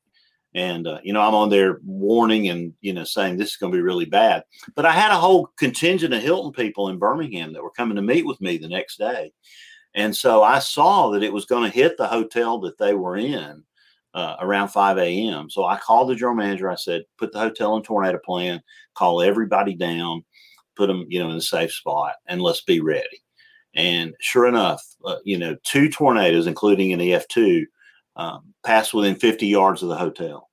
[0.54, 3.72] and uh, you know I'm on there warning and you know saying this is going
[3.72, 4.44] to be really bad.
[4.76, 8.04] But I had a whole contingent of Hilton people in Birmingham that were coming to
[8.04, 9.34] meet with me the next day,
[9.96, 13.18] and so I saw that it was going to hit the hotel that they were
[13.18, 13.64] in
[14.14, 15.50] uh, around 5 a.m.
[15.50, 16.70] So I called the general manager.
[16.70, 18.62] I said, put the hotel in tornado plan,
[18.94, 20.24] call everybody down,
[20.76, 23.24] put them, you know, in a safe spot, and let's be ready.
[23.74, 27.64] And sure enough, uh, you know, two tornadoes, including an EF2,
[28.18, 30.50] um, passed within 50 yards of the hotel.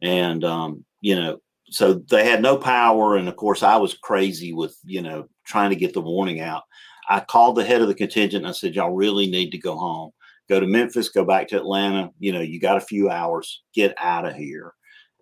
[0.00, 1.38] And, um, you know,
[1.70, 3.16] so they had no power.
[3.16, 6.62] And of course, I was crazy with, you know, trying to get the warning out.
[7.08, 9.76] I called the head of the contingent and I said, Y'all really need to go
[9.76, 10.12] home
[10.52, 12.10] go to Memphis, go back to Atlanta.
[12.18, 14.74] You know, you got a few hours, get out of here.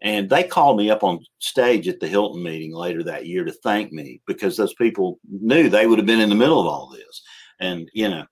[0.03, 3.53] And they called me up on stage at the Hilton meeting later that year to
[3.53, 6.89] thank me because those people knew they would have been in the middle of all
[6.89, 7.23] this.
[7.61, 8.25] And, you know,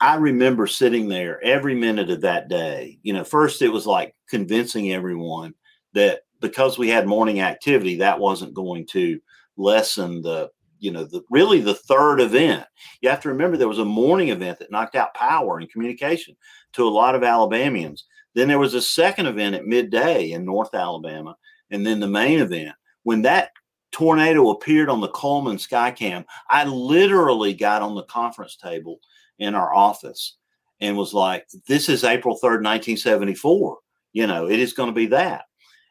[0.00, 2.98] I remember sitting there every minute of that day.
[3.02, 5.54] You know, first it was like convincing everyone
[5.92, 9.20] that because we had morning activity, that wasn't going to
[9.56, 10.50] lessen the,
[10.82, 12.66] you know, the really the third event.
[13.00, 16.36] You have to remember there was a morning event that knocked out power and communication
[16.72, 18.06] to a lot of Alabamians.
[18.34, 21.36] Then there was a second event at midday in North Alabama,
[21.70, 22.74] and then the main event.
[23.04, 23.50] When that
[23.92, 28.98] tornado appeared on the Cullman Skycam, I literally got on the conference table
[29.38, 30.36] in our office
[30.80, 33.78] and was like, "This is April third, nineteen seventy four.
[34.12, 35.44] You know, it is going to be that."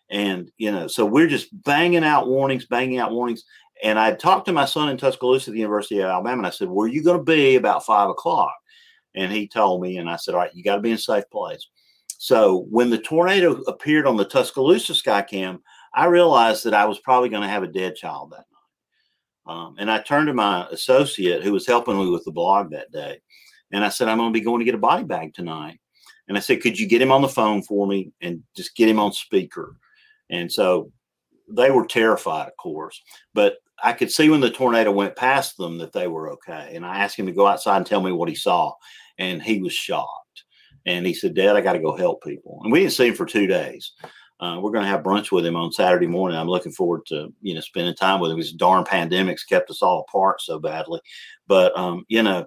[0.10, 3.46] And you know, so we're just banging out warnings, banging out warnings.
[3.84, 6.52] And I talked to my son in Tuscaloosa at the University of Alabama, and I
[6.52, 8.56] said, "Where are you going to be about five o'clock?"
[9.16, 11.00] And he told me, and I said, "All right, you got to be in a
[11.00, 11.68] safe place."
[12.18, 15.60] So when the tornado appeared on the Tuscaloosa Skycam,
[15.96, 18.46] I realized that I was probably going to have a dead child that
[19.48, 19.56] night.
[19.56, 22.92] Um, and I turned to my associate who was helping me with the blog that
[22.92, 23.20] day,
[23.72, 25.80] and I said, "I'm going to be going to get a body bag tonight."
[26.28, 28.88] And I said, "Could you get him on the phone for me and just get
[28.88, 29.76] him on speaker?"
[30.30, 30.92] And so
[31.56, 33.02] they were terrified, of course,
[33.34, 36.74] but I could see when the tornado went past them that they were okay.
[36.76, 38.74] And I asked him to go outside and tell me what he saw,
[39.18, 40.44] and he was shocked.
[40.86, 43.16] And he said, "Dad, I got to go help people." And we didn't see him
[43.16, 43.94] for two days.
[44.40, 46.36] Uh, we're going to have brunch with him on Saturday morning.
[46.36, 48.40] I'm looking forward to you know spending time with him.
[48.40, 51.00] This darn pandemic's kept us all apart so badly,
[51.48, 52.46] but um, you know,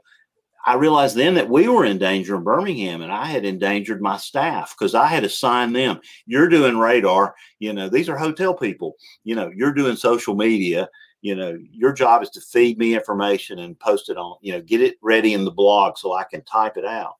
[0.67, 4.17] I realized then that we were in danger in Birmingham, and I had endangered my
[4.17, 6.01] staff because I had assigned them.
[6.27, 7.35] You're doing radar.
[7.59, 8.95] You know, these are hotel people.
[9.25, 10.89] You know, you're doing social media.
[11.21, 14.37] You know, your job is to feed me information and post it on.
[14.41, 17.15] You know, get it ready in the blog so I can type it out.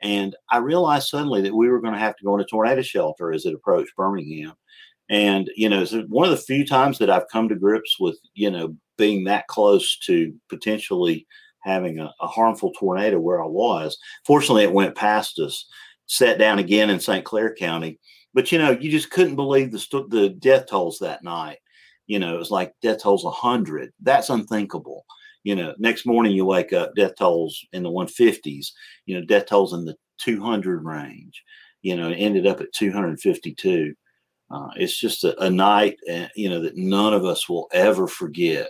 [0.00, 3.32] And I realized suddenly that we were going to have to go into tornado shelter
[3.32, 4.54] as it approached Birmingham.
[5.10, 8.18] And, you know, it's one of the few times that I've come to grips with,
[8.34, 11.26] you know, being that close to potentially
[11.68, 13.96] having a, a harmful tornado where I was.
[14.26, 15.66] Fortunately, it went past us,
[16.06, 17.24] sat down again in St.
[17.24, 17.98] Clair County.
[18.34, 21.58] But, you know, you just couldn't believe the, the death tolls that night.
[22.06, 23.92] You know, it was like death tolls a 100.
[24.00, 25.04] That's unthinkable
[25.44, 28.72] you know, next morning you wake up, death tolls in the 150s,
[29.06, 31.42] you know, death tolls in the 200 range,
[31.80, 33.94] you know, it ended up at 252.
[34.50, 38.06] Uh, it's just a, a night, uh, you know, that none of us will ever
[38.06, 38.68] forget.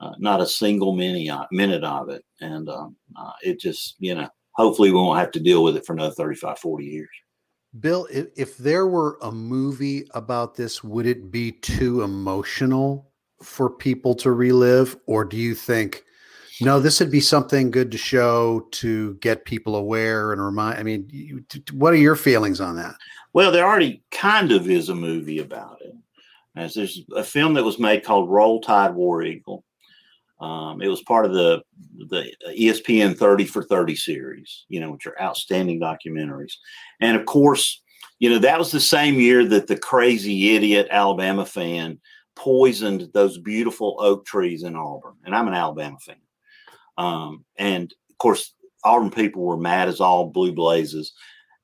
[0.00, 2.24] Uh, not a single minute, minute of it.
[2.40, 5.84] And um, uh, it just, you know, hopefully we won't have to deal with it
[5.84, 7.08] for another 35, 40 years.
[7.78, 13.70] Bill, if, if there were a movie about this, would it be too emotional for
[13.70, 14.96] people to relive?
[15.06, 16.04] Or do you think
[16.60, 20.78] no, this would be something good to show to get people aware and remind.
[20.78, 21.42] I mean, you,
[21.72, 22.96] what are your feelings on that?
[23.32, 25.94] Well, there already kind of is a movie about it.
[26.56, 29.64] As there's a film that was made called Roll Tide War Eagle.
[30.40, 31.62] Um, it was part of the
[32.08, 36.54] the ESPN 30 for 30 series, you know, which are outstanding documentaries.
[37.00, 37.82] And of course,
[38.18, 42.00] you know, that was the same year that the crazy idiot Alabama fan
[42.36, 45.14] poisoned those beautiful oak trees in Auburn.
[45.24, 46.16] And I'm an Alabama fan.
[46.96, 51.12] Um, and of course, Auburn people were mad as all blue blazes.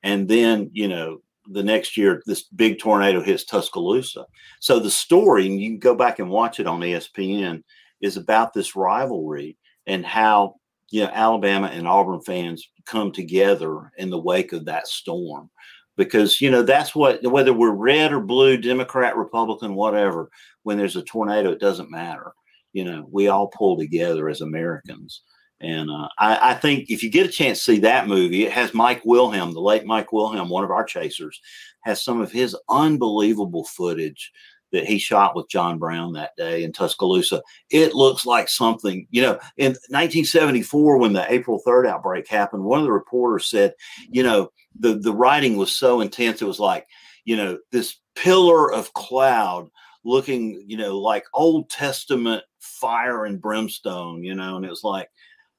[0.02, 1.18] And then, you know,
[1.48, 4.26] the next year, this big tornado hits Tuscaloosa.
[4.60, 7.62] So the story, and you can go back and watch it on ESPN,
[8.00, 10.56] is about this rivalry and how,
[10.90, 15.50] you know, Alabama and Auburn fans come together in the wake of that storm.
[15.96, 20.30] Because, you know, that's what, whether we're red or blue, Democrat, Republican, whatever,
[20.62, 22.34] when there's a tornado, it doesn't matter
[22.76, 25.22] you know, we all pull together as Americans.
[25.62, 28.52] And uh, I, I, think if you get a chance to see that movie, it
[28.52, 31.40] has Mike Wilhelm, the late Mike Wilhelm, one of our chasers,
[31.84, 34.30] has some of his unbelievable footage
[34.72, 37.42] that he shot with John Brown that day in Tuscaloosa.
[37.70, 42.80] It looks like something, you know, in 1974, when the April 3rd outbreak happened, one
[42.80, 43.74] of the reporters said,
[44.10, 46.42] you know, the, the writing was so intense.
[46.42, 46.86] It was like,
[47.24, 49.68] you know, this pillar of cloud
[50.04, 55.08] looking, you know, like Old Testament fire and brimstone, you know, and it was like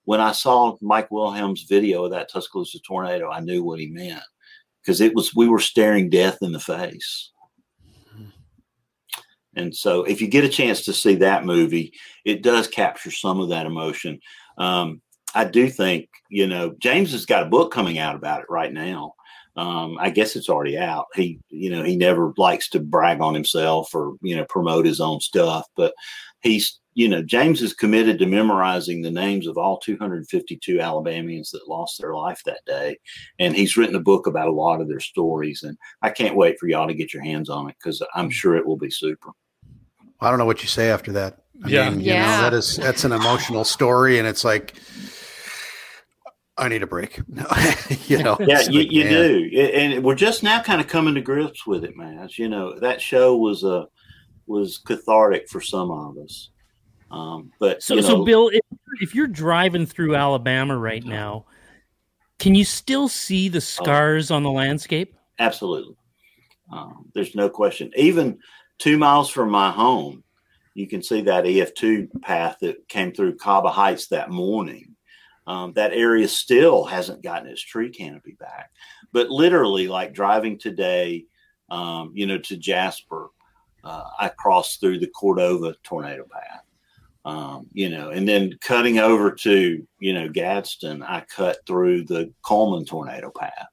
[0.05, 4.23] when I saw Mike Wilhelm's video of that Tuscaloosa tornado, I knew what he meant
[4.81, 7.31] because it was we were staring death in the face.
[9.57, 11.93] And so, if you get a chance to see that movie,
[12.25, 14.19] it does capture some of that emotion.
[14.57, 15.01] Um,
[15.35, 18.71] I do think, you know, James has got a book coming out about it right
[18.71, 19.13] now.
[19.55, 21.07] Um, I guess it's already out.
[21.15, 25.01] He, you know, he never likes to brag on himself or, you know, promote his
[25.01, 25.93] own stuff, but
[26.41, 31.67] he's you know, James is committed to memorizing the names of all 252 Alabamians that
[31.67, 32.97] lost their life that day.
[33.37, 35.61] And he's written a book about a lot of their stories.
[35.61, 38.55] And I can't wait for y'all to get your hands on it because I'm sure
[38.55, 39.29] it will be super.
[40.19, 41.43] I don't know what you say after that.
[41.63, 41.89] I yeah.
[41.89, 42.37] Mean, yeah.
[42.37, 44.19] Know, that is, that's an emotional story.
[44.19, 44.75] And it's like,
[46.57, 47.19] I need a break.
[47.29, 47.45] No,
[48.07, 48.37] you know.
[48.39, 51.83] yeah, you, like, you do, and we're just now kind of coming to grips with
[51.83, 52.17] it, man.
[52.17, 53.87] As You know, that show was a
[54.47, 56.49] was cathartic for some of us.
[57.11, 58.61] Um, but So, you know, so Bill, if,
[59.01, 61.45] if you're driving through Alabama right now,
[62.39, 65.15] can you still see the scars on the landscape?
[65.39, 65.95] Absolutely.
[66.71, 67.91] Um, there's no question.
[67.95, 68.39] Even
[68.77, 70.23] two miles from my home,
[70.73, 74.95] you can see that EF2 path that came through Cahaba Heights that morning.
[75.47, 78.69] Um, that area still hasn't gotten its tree canopy back.
[79.13, 81.25] But literally, like driving today,
[81.69, 83.29] um, you know, to Jasper,
[83.83, 86.63] uh, I crossed through the Cordova tornado path.
[87.25, 92.31] Um, you know, and then cutting over to, you know, Gadsden, I cut through the
[92.45, 93.67] Cullman tornado path,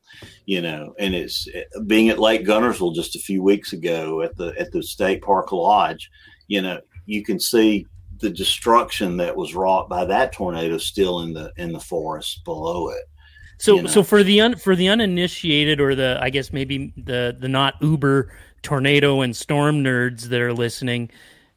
[0.47, 1.49] you know, and it's
[1.87, 5.53] being at Lake Guntersville just a few weeks ago at the, at the State Park
[5.53, 6.11] Lodge,
[6.49, 7.87] you know, you can see
[8.19, 12.89] the destruction that was wrought by that tornado still in the, in the forest below
[12.89, 13.05] it.
[13.59, 13.89] So, you know.
[13.89, 17.75] so for the un, for the uninitiated, or the I guess maybe the the not
[17.81, 21.11] Uber tornado and storm nerds that are listening,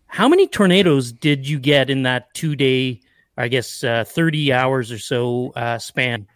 [0.05, 3.01] how many tornadoes did you get in that two day,
[3.35, 6.27] I guess, uh, thirty hours or so uh, span?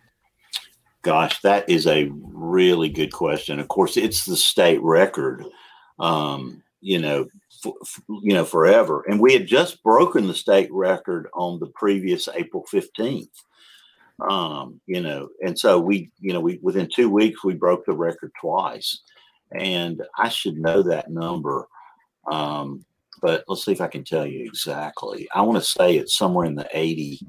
[1.04, 3.60] Gosh, that is a really good question.
[3.60, 5.44] Of course, it's the state record,
[6.00, 7.26] um, you know,
[7.66, 9.04] f- f- you know, forever.
[9.08, 13.32] And we had just broken the state record on the previous April fifteenth.
[14.20, 17.94] Um, you know, and so we, you know, we within two weeks we broke the
[17.94, 19.00] record twice,
[19.52, 21.68] and I should know that number.
[22.32, 22.86] Um,
[23.24, 25.28] but let's see if I can tell you exactly.
[25.34, 27.20] I want to say it's somewhere in the eighty.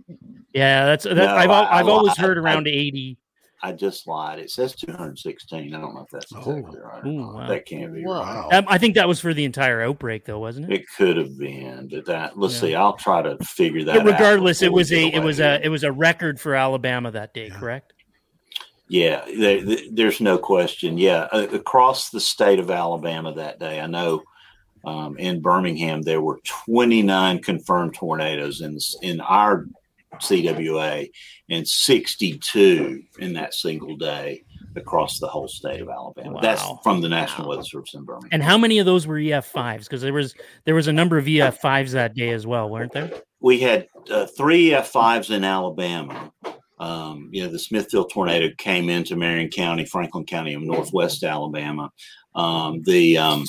[0.52, 1.14] Yeah, that's that.
[1.16, 2.26] No, I've I- I I've always lied.
[2.26, 3.16] heard around I- eighty.
[3.64, 4.40] I just lied.
[4.40, 5.72] It says 216.
[5.74, 7.06] I don't know if that's exactly right.
[7.06, 7.46] Ooh, wow.
[7.46, 8.48] That can't be right.
[8.52, 10.80] Um, I think that was for the entire outbreak, though, wasn't it?
[10.80, 12.60] It could have been, but that let's Yeah.
[12.60, 12.74] see.
[12.74, 13.96] I'll try to figure that.
[14.04, 15.60] But regardless, out it was a it was here.
[15.62, 17.92] a it was a record for Alabama that day, correct?
[18.88, 20.98] Yeah, there, there- there's no question.
[20.98, 24.22] Yeah, uh, across the state of Alabama that day, I know
[24.84, 29.66] um, in Birmingham there were 29 confirmed tornadoes in in our
[30.14, 31.08] CWA
[31.50, 34.44] and 62 in that single day
[34.76, 36.38] across the whole state of Alabama.
[36.40, 38.30] That's from the National Weather Service in Birmingham.
[38.32, 39.86] And how many of those were EF fives?
[39.86, 40.34] Because there was
[40.64, 43.10] there was a number of EF fives that day as well, weren't there?
[43.42, 46.32] we had uh, three F5s in Alabama.
[46.78, 51.90] Um, you know, the Smithville tornado came into Marion County, Franklin County, of Northwest Alabama.
[52.34, 53.44] Um, the um,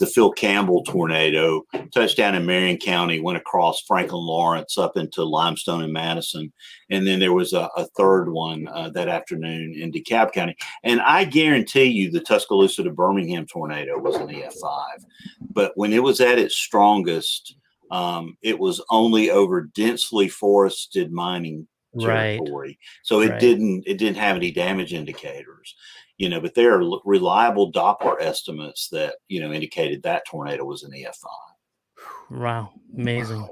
[0.00, 1.62] the Phil Campbell tornado
[1.94, 6.52] touched down in Marion County, went across Franklin Lawrence up into Limestone and Madison,
[6.90, 10.56] and then there was a, a third one uh, that afternoon in DeKalb County.
[10.82, 15.04] And I guarantee you, the Tuscaloosa to Birmingham tornado was an EF5,
[15.52, 17.56] but when it was at its strongest,
[17.90, 22.36] um, it was only over densely forested mining Right.
[22.36, 23.40] territory, so it Right.
[23.40, 25.74] didn't it didn't have any damage indicators.
[26.18, 30.82] You know, but there are reliable Doppler estimates that you know indicated that tornado was
[30.82, 33.46] an EF5, Wow, amazing.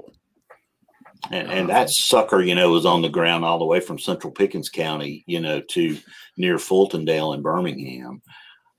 [1.31, 4.31] and, and that sucker, you know, was on the ground all the way from Central
[4.31, 5.97] Pickens County, you know, to
[6.37, 8.21] near Fultondale in Birmingham.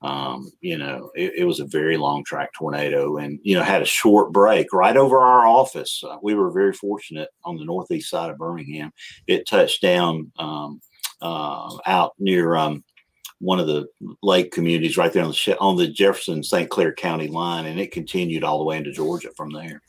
[0.02, 3.82] Um, you know, it, it was a very long track tornado and, you know, had
[3.82, 6.02] a short break right over our office.
[6.06, 8.92] Uh, we were very fortunate on the northeast side of Birmingham.
[9.26, 10.80] It touched down um,
[11.22, 12.84] uh, out near um,
[13.38, 13.86] one of the
[14.22, 16.70] lake communities right there on the, on the Jefferson St.
[16.70, 19.82] Clair County line, and it continued all the way into Georgia from there.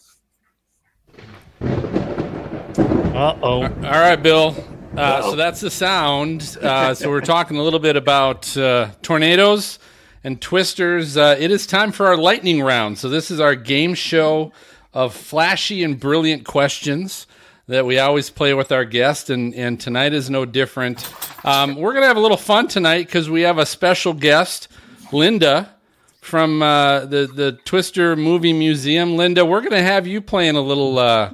[3.18, 3.64] Uh oh.
[3.64, 4.56] All right, Bill.
[4.96, 6.58] Uh, so that's the sound.
[6.62, 9.80] Uh, so we're talking a little bit about uh, tornadoes
[10.24, 11.18] and twisters.
[11.18, 12.98] Uh, it is time for our lightning round.
[12.98, 14.52] So this is our game show
[14.94, 17.28] of flashy and brilliant questions
[17.68, 21.08] that we always play with our guest, and, and tonight is no different.
[21.46, 24.70] Um, we're gonna have a little fun tonight because we have a special guest,
[25.12, 25.74] Linda
[26.22, 29.16] from uh, the the Twister Movie Museum.
[29.16, 31.34] Linda, we're gonna have you playing a little uh,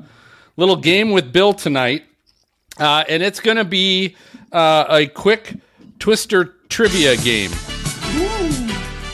[0.58, 2.04] little game with Bill tonight,
[2.80, 4.16] uh, and it's gonna be
[4.52, 5.56] uh, a quick
[6.00, 7.52] Twister trivia game.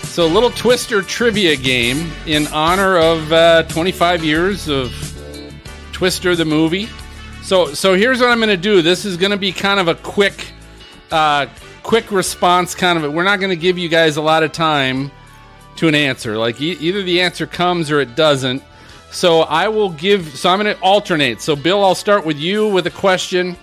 [0.03, 4.91] So, a little Twister trivia game in honor of uh, 25 years of
[5.93, 6.89] Twister the movie.
[7.43, 8.81] So, so here's what I'm going to do.
[8.81, 10.51] This is going to be kind of a quick,
[11.11, 11.47] uh,
[11.83, 13.13] quick response kind of.
[13.13, 15.11] We're not going to give you guys a lot of time
[15.77, 16.37] to an answer.
[16.37, 18.61] Like e- either the answer comes or it doesn't.
[19.11, 20.37] So I will give.
[20.37, 21.41] So I'm going to alternate.
[21.41, 23.57] So Bill, I'll start with you with a question.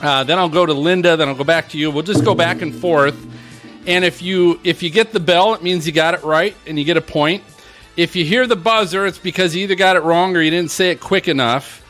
[0.00, 1.16] Uh, then I'll go to Linda.
[1.16, 1.90] Then I'll go back to you.
[1.90, 3.26] We'll just go back and forth.
[3.86, 6.78] And if you if you get the bell, it means you got it right and
[6.78, 7.42] you get a point.
[7.96, 10.70] If you hear the buzzer, it's because you either got it wrong or you didn't
[10.70, 11.82] say it quick enough.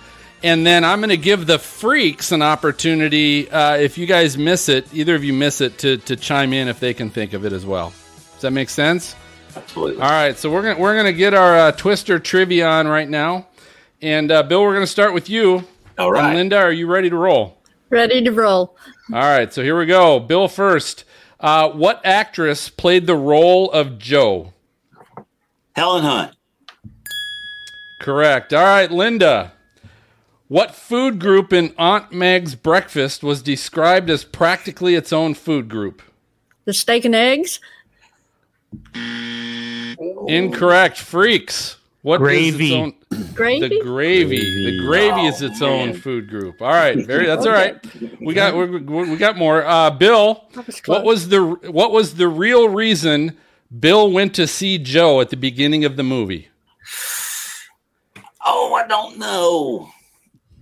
[0.42, 3.50] And then I'm going to give the freaks an opportunity.
[3.50, 6.68] Uh, if you guys miss it, either of you miss it, to, to chime in
[6.68, 7.92] if they can think of it as well.
[8.34, 9.16] Does that make sense?
[9.56, 10.00] Absolutely.
[10.00, 13.48] All right, so we're gonna we're gonna get our uh, Twister trivia on right now,
[14.00, 15.64] and uh, Bill, we're gonna start with you.
[15.98, 16.26] All right.
[16.26, 17.58] And Linda, are you ready to roll?
[17.90, 18.76] Ready to roll.
[19.12, 20.20] All right, so here we go.
[20.20, 21.04] Bill first.
[21.40, 24.52] Uh, what actress played the role of Joe?
[25.74, 26.36] Helen Hunt.
[28.00, 28.52] Correct.
[28.52, 29.52] All right, Linda.
[30.48, 36.00] What food group in Aunt Meg's breakfast was described as practically its own food group?
[36.64, 37.60] The steak and eggs.
[40.26, 40.98] Incorrect.
[40.98, 41.76] Freaks.
[42.02, 42.20] What is
[42.56, 42.66] Gravy.
[42.66, 42.94] its own-
[43.34, 43.68] Gravy.
[43.68, 44.38] The gravy.
[44.64, 46.60] The gravy is its own food group.
[46.62, 47.26] All right, very.
[47.26, 47.76] That's all right.
[48.20, 49.64] We got we we got more.
[49.64, 50.44] Uh, Bill,
[50.86, 53.36] what was the what was the real reason
[53.80, 56.48] Bill went to see Joe at the beginning of the movie?
[58.44, 59.90] Oh, I don't know.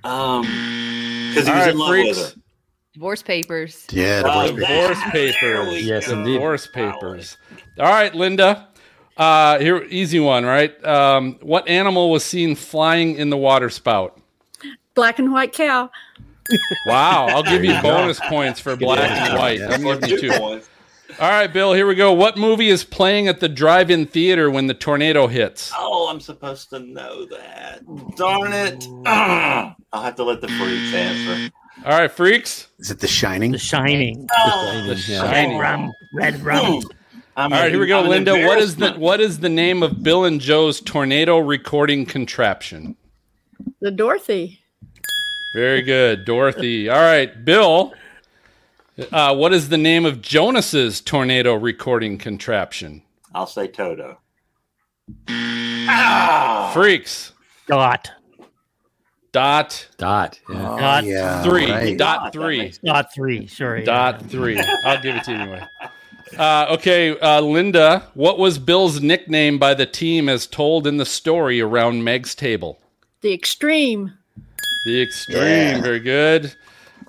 [0.07, 2.17] Um, because he was right, in love freaks.
[2.19, 2.41] with her.
[2.95, 3.87] Divorce papers.
[3.91, 5.83] Yeah, Oh, divorce that- Divorce papers.
[5.87, 6.33] Yes, indeed.
[6.35, 7.37] Divorce papers.
[7.79, 8.69] All right, Linda.
[9.19, 10.83] Uh, here, easy one, right?
[10.85, 14.19] Um, what animal was seen flying in the water spout?
[14.95, 15.91] Black and white cow.
[16.87, 19.59] Wow, I'll give you bonus points for black and white.
[19.59, 20.39] Yeah, I'm giving you two two.
[20.39, 20.69] points.
[21.19, 22.13] All right, Bill, here we go.
[22.13, 25.73] What movie is playing at the drive-in theater when the tornado hits?
[25.75, 27.81] Oh, I'm supposed to know that.
[28.17, 28.87] Darn it.
[29.07, 31.51] I'll have to let the freaks answer.
[31.87, 32.69] All right, freaks.
[32.79, 33.53] Is it The Shining?
[33.53, 34.29] The Shining.
[34.31, 35.59] Oh, The Shining.
[35.59, 36.83] Red Rum, red rum.
[36.83, 36.89] Hmm.
[37.39, 38.33] I'm right, here we go, I'm Linda.
[38.47, 42.97] What is the what is the name of Bill and Joe's tornado recording contraption?
[43.81, 44.61] The Dorothy.
[45.55, 46.89] Very good, Dorothy.
[46.89, 47.95] All right, Bill.
[49.13, 53.03] Uh, what is the name of Jonas's tornado recording contraption?
[53.35, 54.19] I'll say Toto.
[55.29, 56.71] Ah!
[56.73, 57.33] Freaks.
[57.69, 58.11] Dot.
[59.33, 60.41] Dot Dot.
[60.49, 60.57] Yeah.
[60.57, 61.71] Dot yeah, three.
[61.71, 61.99] right.
[61.99, 62.73] Dot three.
[62.83, 63.47] Dot three.
[63.47, 63.85] Sorry.
[63.85, 64.59] Dot three.
[64.87, 65.63] I'll give it to you anyway.
[66.39, 68.09] Uh, okay, uh, Linda.
[68.15, 72.79] What was Bill's nickname by the team as told in the story around Meg's table?
[73.21, 74.15] The extreme.
[74.87, 75.39] The extreme.
[75.39, 75.81] Yeah.
[75.83, 76.55] Very good.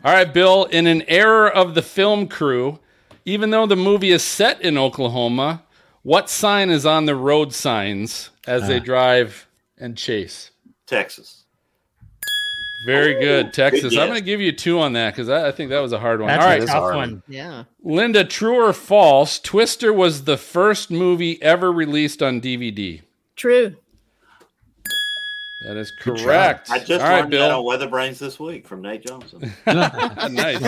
[0.08, 0.64] All right, Bill.
[0.64, 2.80] In an error of the film crew,
[3.26, 5.64] even though the movie is set in Oklahoma,
[6.02, 8.84] what sign is on the road signs as they ah.
[8.84, 10.52] drive and chase?
[10.86, 11.44] Texas.
[12.86, 13.90] Very good, Texas.
[13.90, 15.92] good I'm going to give you two on that because I, I think that was
[15.92, 16.30] a hard one.
[16.30, 16.96] That's All a tough hard.
[16.96, 17.24] one.
[17.28, 17.66] Yeah.
[17.84, 19.40] Linda, true or false?
[19.40, 23.02] Twister was the first movie ever released on DVD.
[23.36, 23.76] True.
[25.68, 26.70] That is Good correct.
[26.70, 27.66] I just All right, learned that on Bill.
[27.66, 29.52] Weather Brains this week from Nate Johnson.
[29.66, 30.64] nice.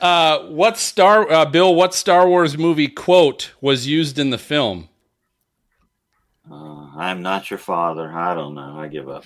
[0.00, 1.74] Uh, what Star uh, Bill?
[1.74, 4.88] What Star Wars movie quote was used in the film?
[6.50, 8.10] Uh, I'm not your father.
[8.10, 8.78] I don't know.
[8.78, 9.24] I give up.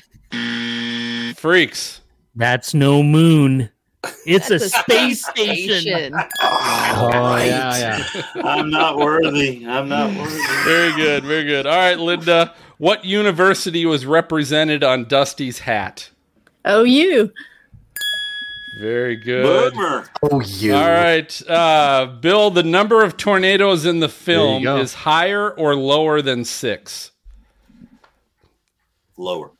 [1.36, 2.00] Freaks.
[2.34, 3.70] That's no moon.
[4.26, 6.12] It's a a space space station.
[6.94, 8.22] Oh, yeah, yeah.
[8.44, 9.64] I'm not worthy.
[9.66, 10.40] I'm not worthy.
[10.64, 11.24] Very good.
[11.24, 11.66] Very good.
[11.66, 12.54] All right, Linda.
[12.82, 16.10] What university was represented on Dusty's hat?
[16.64, 17.30] Oh, you.
[18.80, 19.72] Very good.
[19.72, 20.08] Boomer.
[20.20, 20.74] Oh, you.
[20.74, 22.50] All right, uh, Bill.
[22.50, 27.12] The number of tornadoes in the film is higher or lower than six.
[29.16, 29.52] Lower.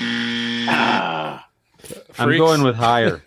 [0.00, 1.46] Ah.
[2.18, 2.40] I'm Freaks.
[2.40, 3.22] going with higher.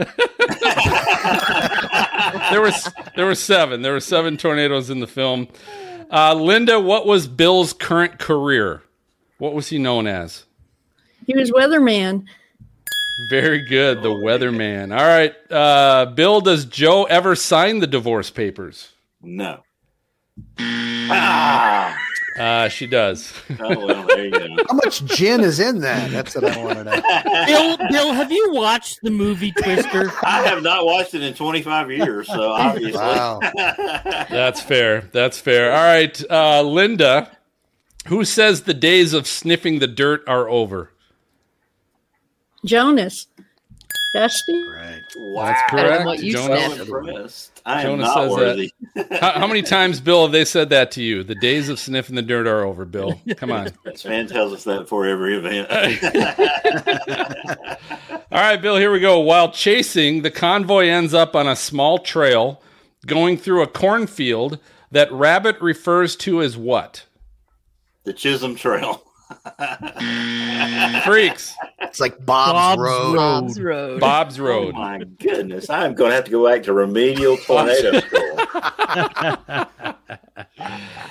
[2.52, 3.84] there was there were seven.
[3.84, 5.48] There were seven tornadoes in the film.
[6.12, 8.82] Uh, Linda, what was Bill's current career?
[9.38, 10.46] What was he known as?
[11.26, 12.26] He was weatherman.
[13.30, 14.92] Very good, the weatherman.
[14.92, 16.42] All right, uh, Bill.
[16.42, 18.92] Does Joe ever sign the divorce papers?
[19.22, 19.64] No.
[20.60, 21.98] Ah.
[22.38, 23.34] Uh, she does.
[23.58, 24.48] Oh, well, there you go.
[24.70, 26.12] How much gin is in that?
[26.12, 27.46] That's what I want to know.
[27.46, 30.12] Bill, Bill, have you watched the movie Twister?
[30.24, 33.00] I have not watched it in 25 years, so obviously.
[33.00, 33.40] Wow.
[34.30, 35.10] That's fair.
[35.14, 35.72] That's fair.
[35.72, 37.32] All right, uh, Linda.
[38.08, 40.92] Who says the days of sniffing the dirt are over?
[42.64, 43.28] Jonas.
[44.16, 44.64] Dusty.
[44.64, 45.02] Right.
[45.18, 45.46] Wow.
[45.46, 46.06] That's Better than correct.
[46.06, 46.90] what you Jonas, sniffed.
[46.90, 47.62] impressed.
[47.66, 48.74] I am Jonas not says worthy.
[49.20, 51.24] how, how many times, Bill, have they said that to you?
[51.24, 53.20] The days of sniffing the dirt are over, Bill.
[53.36, 53.72] Come on.
[53.96, 55.70] Sven tells us that for every event.
[58.32, 59.20] All right, Bill, here we go.
[59.20, 62.62] While chasing, the convoy ends up on a small trail
[63.06, 64.60] going through a cornfield
[64.92, 67.06] that Rabbit refers to as what?
[68.06, 69.02] the Chisholm Trail.
[71.04, 71.56] Freaks.
[71.82, 73.14] It's like Bob's, Bob's Road.
[73.16, 73.18] Road.
[73.18, 74.00] Bob's Road.
[74.00, 74.76] Bob's Oh Road.
[74.76, 75.70] my goodness.
[75.70, 78.40] I'm going to have to go back to remedial tornado school.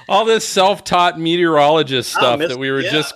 [0.09, 2.91] All this self taught meteorologist Oh, stuff Miss- that we were yeah.
[2.91, 3.15] just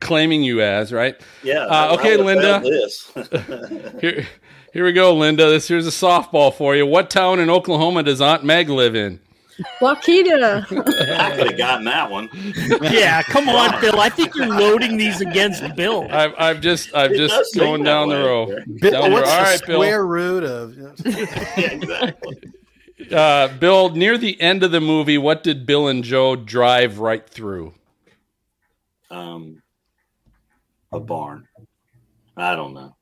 [0.00, 1.20] claiming you as, right?
[1.42, 1.64] Yeah.
[1.66, 2.60] Uh, okay, Linda.
[2.64, 3.10] This.
[4.00, 4.26] Here,
[4.72, 5.50] here we go, Linda.
[5.50, 6.86] This here's a softball for you.
[6.86, 9.20] What town in Oklahoma does Aunt Meg live in?
[9.80, 10.64] Wakita.
[11.18, 12.28] I could have gotten that one.
[12.82, 14.00] yeah, come on, Bill.
[14.00, 16.06] I think you're loading these against Bill.
[16.10, 18.22] I've, I've just, I've It just going down the way.
[18.22, 18.46] row.
[18.80, 19.12] Bill, Down the row.
[19.14, 19.76] what's All the right, Bill.
[19.80, 20.76] square root of?
[20.76, 22.36] yeah, exactly.
[23.12, 27.28] Uh, Bill, near the end of the movie, what did Bill and Joe drive right
[27.28, 27.74] through?
[29.10, 29.62] Um,
[30.92, 31.48] a barn.
[32.36, 32.94] I don't know.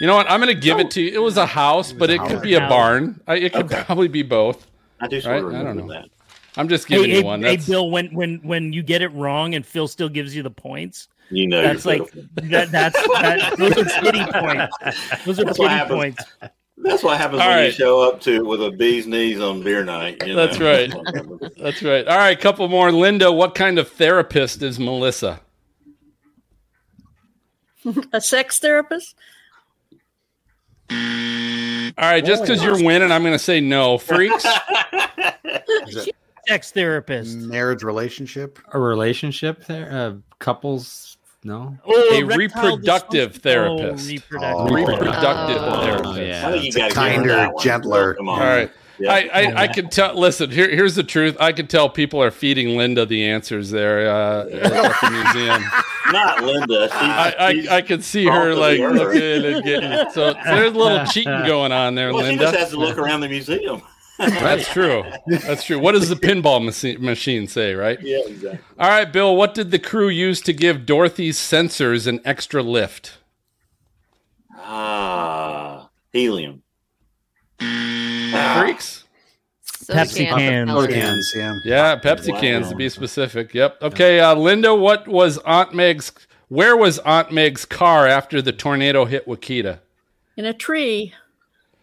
[0.00, 0.30] You know what?
[0.30, 1.10] I'm going to give it to you.
[1.12, 2.68] It was a house, but it could be a house.
[2.68, 3.20] barn.
[3.26, 3.82] I, it could Okay.
[3.84, 4.66] probably be both.
[5.04, 5.22] I do Right?
[5.22, 6.00] sort of I don't remember know.
[6.00, 6.08] that.
[6.56, 7.42] I'm just Hey, giving hey, you one.
[7.42, 7.90] hey, Bill.
[7.90, 11.48] When when when you get it wrong and Phil still gives you the points, You
[11.48, 12.02] know, that's like
[12.36, 12.70] that.
[12.70, 13.54] That's that.
[13.58, 14.76] Those are pity points.
[15.24, 15.96] Those are That's what pity happens.
[15.98, 16.24] points.
[16.78, 19.84] That's what happens All when you show up to with a bee's knees on beer
[19.84, 20.24] night.
[20.26, 20.66] you That's know?
[20.72, 20.92] right.
[21.56, 22.06] That's right.
[22.06, 22.90] All right, couple more.
[22.92, 25.40] Linda, what kind of therapist is Melissa?
[28.12, 29.14] a sex therapist.
[31.96, 33.98] All right, just because you're winning, I'm going to say no.
[33.98, 34.44] Freaks?
[36.48, 37.36] Sex therapist.
[37.38, 38.58] Marriage relationship.
[38.72, 39.90] A relationship there?
[39.90, 41.16] Uh, couples?
[41.42, 41.76] No.
[41.86, 44.06] Oh, a reproductive therapist.
[44.08, 44.66] Oh, reproductive.
[44.70, 44.74] Oh.
[44.74, 45.82] Reproductive Oh.
[45.82, 46.16] therapist.
[46.18, 46.48] yeah.
[46.48, 47.62] I think you It's a gotta give her kinder, that one.
[47.64, 48.40] gentler- Come on.
[48.42, 48.70] All right.
[48.98, 49.12] Yeah.
[49.12, 50.14] I, I, I can tell.
[50.18, 51.36] Listen, here, here's the truth.
[51.40, 54.50] I can tell people are feeding Linda the answers there uh, at
[55.00, 55.64] the museum.
[56.12, 56.88] Not Linda.
[56.88, 60.10] She's, I, she's- I, I could see her like looking and getting.
[60.12, 62.44] So there's a little cheating going on there, well, she Linda.
[62.44, 63.82] just has to look around the museum.
[64.16, 65.02] That's true.
[65.26, 65.80] That's true.
[65.80, 68.00] What does the pinball machi- machine say, right?
[68.00, 68.60] Yeah, exactly.
[68.78, 73.18] All right, Bill, what did the crew use to give Dorothy's sensors an extra lift?
[74.56, 76.62] Ah, helium.
[78.60, 79.04] Freaks?
[79.62, 80.36] Soda Pepsi cans.
[80.38, 80.70] cans.
[80.70, 81.54] Soda cans, yeah.
[81.64, 82.40] Yeah, Pepsi Wow.
[82.40, 83.52] cans to be specific.
[83.54, 83.82] Yep.
[83.82, 86.12] Okay, uh, Linda, what was Aunt Meg's?
[86.48, 89.78] Where was Aunt Meg's car after the tornado hit Wakita?
[90.36, 91.12] in a tree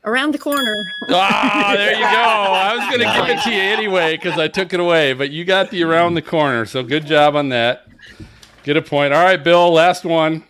[0.03, 0.73] around the corner.
[1.09, 2.05] Ah, there you go.
[2.07, 5.29] I was going to give it to you anyway because I took it away, but
[5.31, 6.65] you got the around the corner.
[6.65, 7.87] So good job on that.
[8.63, 9.13] Get a point.
[9.13, 10.43] All right, Bill, last one.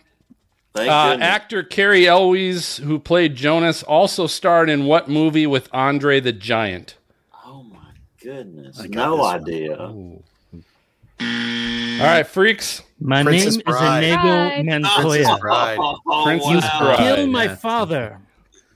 [0.74, 6.18] Thank Uh, actor Cary Elwes, who played Jonas, also starred in what movie with Andre
[6.20, 6.96] the Giant?
[7.44, 7.78] oh my
[8.22, 9.76] goodness, I got no idea.
[9.78, 10.22] All
[12.08, 12.82] right, freaks.
[12.98, 14.04] My Princess name Bride.
[14.04, 15.38] is Inigo Montoya.
[15.40, 15.76] Bride.
[15.78, 16.78] Oh, Princess wow.
[16.80, 16.96] Bride.
[16.98, 17.54] Kill my yeah.
[17.56, 18.18] father.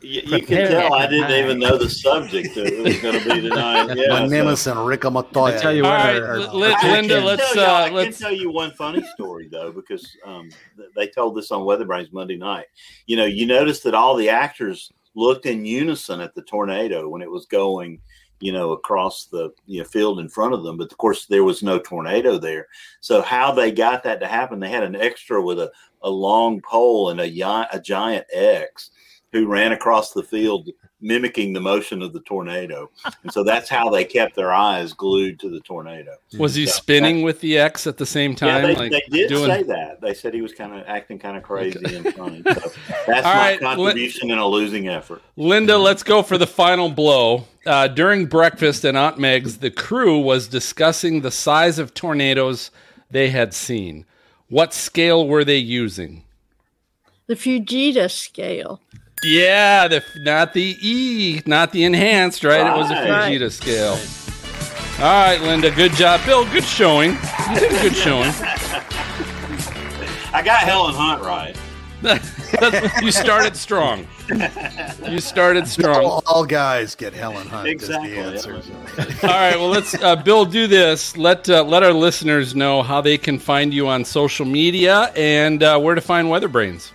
[0.06, 1.38] You, you can tell I didn't hide.
[1.44, 3.94] even know the subject that it was going to be tonight.
[3.96, 5.56] Yeah, My name so- is Enrico Montoya.
[5.56, 7.70] I tell you All what, right, our- our- L- Lin- I Linda, let's tell you,
[7.70, 10.48] uh, I let's can tell you one funny story though, because um,
[10.94, 12.66] they told this on Weatherbrains Monday night.
[13.06, 17.22] You know, you noticed that all the actors looked in unison at the tornado when
[17.22, 17.98] it was going,
[18.38, 20.76] you know, across the you know, field in front of them.
[20.76, 22.68] But of course, there was no tornado there.
[23.00, 24.60] So how they got that to happen?
[24.60, 28.90] They had an extra with a, a long pole and a, a giant X
[29.32, 30.68] who ran across the field
[31.00, 32.90] mimicking the motion of the tornado.
[33.22, 36.16] And so that's how they kept their eyes glued to the tornado.
[36.38, 38.48] was he So spinning with the X at the same time?
[38.48, 40.00] yeah, they, like they did doing- say that.
[40.00, 42.42] They said he was kind of acting kind of crazy and funny.
[42.44, 42.72] So that's
[43.08, 45.22] All my right, contribution in a losing effort.
[45.36, 47.44] Linda, let's go for the final blow.
[47.66, 52.70] Uh, during breakfast at Aunt Meg's, the crew was discussing the size of tornadoes
[53.10, 54.06] they had seen.
[54.48, 56.22] What scale were they using?
[57.26, 58.80] The Fujita scale.
[59.26, 62.60] Yeah, the not the E, not the enhanced, right?
[62.64, 63.32] It was a Right.
[63.32, 63.98] Fujita scale.
[65.04, 66.24] All right, Linda, good job.
[66.24, 67.10] Bill, good showing.
[67.50, 68.30] You did a good showing.
[70.32, 71.56] I got Helen Hunt right.
[73.02, 74.06] You started strong.
[75.08, 76.04] You started strong.
[76.04, 79.26] All, all guys get Helen Hunt Exactly, as the answer.
[79.26, 81.16] All right, well, let's uh, Bill do this.
[81.16, 85.62] Let uh, let our listeners know how they can find you on social media and
[85.64, 86.92] uh, where to find Weatherbrains.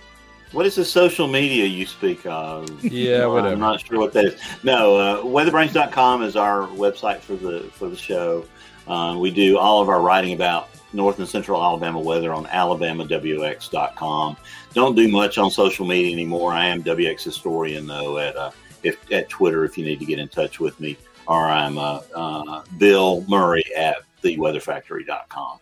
[0.52, 2.84] What is the social media you speak of?
[2.84, 3.46] Yeah, Well.
[3.46, 4.40] I'm not sure what that is.
[4.62, 8.44] No, uh, weatherbrains.com is our website for the for the show.
[8.86, 14.36] Uh, we do all of our writing about North and Central Alabama weather on alabamawx.com.
[14.74, 16.52] Don't do much on social media anymore.
[16.52, 18.50] I am WX historian though at uh,
[18.82, 22.00] if at Twitter if you need to get in touch with me, or I'm uh,
[22.14, 25.58] uh, Bill Murray at theweatherfactory.com.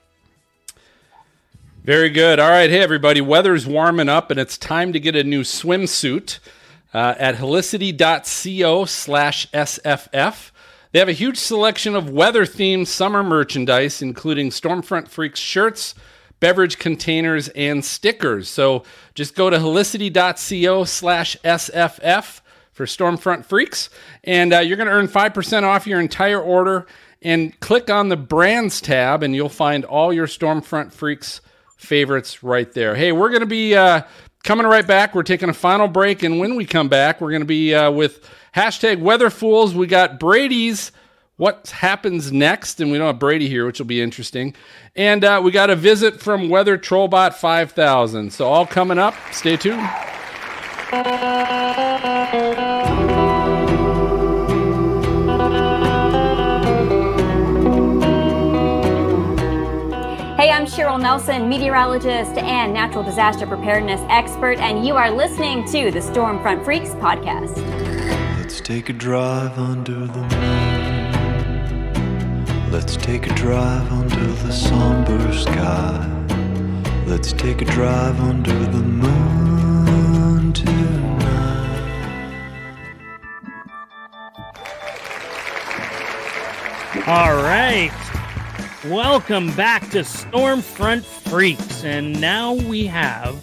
[1.91, 2.39] Very good.
[2.39, 6.39] All right, hey everybody, weather's warming up and it's time to get a new swimsuit
[6.95, 10.53] uh, at helicity.co slash SFF.
[10.93, 15.97] They have a huge selection of weather themed summer merchandise, including Stormfront Freaks shirts,
[16.39, 18.49] beverage containers, and stickers.
[18.49, 18.85] So
[19.17, 23.91] just go to helicity.co slash SFF for Stormfront Freaks,
[24.23, 26.87] and uh, you're going to earn 5% off your entire order.
[27.21, 31.41] And click on the brands tab, and you'll find all your Stormfront Freaks
[31.81, 32.95] favorites right there.
[32.95, 34.03] Hey, we're going to be uh,
[34.45, 35.15] coming right back.
[35.15, 37.91] We're taking a final break, and when we come back, we're going to be uh,
[37.91, 39.75] with hashtag Weather Fools.
[39.75, 40.93] We got Brady's
[41.37, 44.55] what happens next, and we don't have Brady here, which will be interesting.
[44.95, 48.31] And uh, we got a visit from Weather Trollbot 5000.
[48.31, 49.15] So all coming up.
[49.33, 49.89] Stay tuned.
[60.71, 66.65] Cheryl Nelson, meteorologist and natural disaster preparedness expert, and you are listening to the Stormfront
[66.65, 67.57] Freaks podcast.
[68.39, 71.11] Let's take a drive under the moon.
[72.71, 76.07] Let's take a drive under the somber sky.
[77.05, 81.01] Let's take a drive under the moon tonight.
[87.09, 87.91] All right.
[88.87, 91.85] Welcome back to Stormfront Freaks.
[91.85, 93.35] And now we have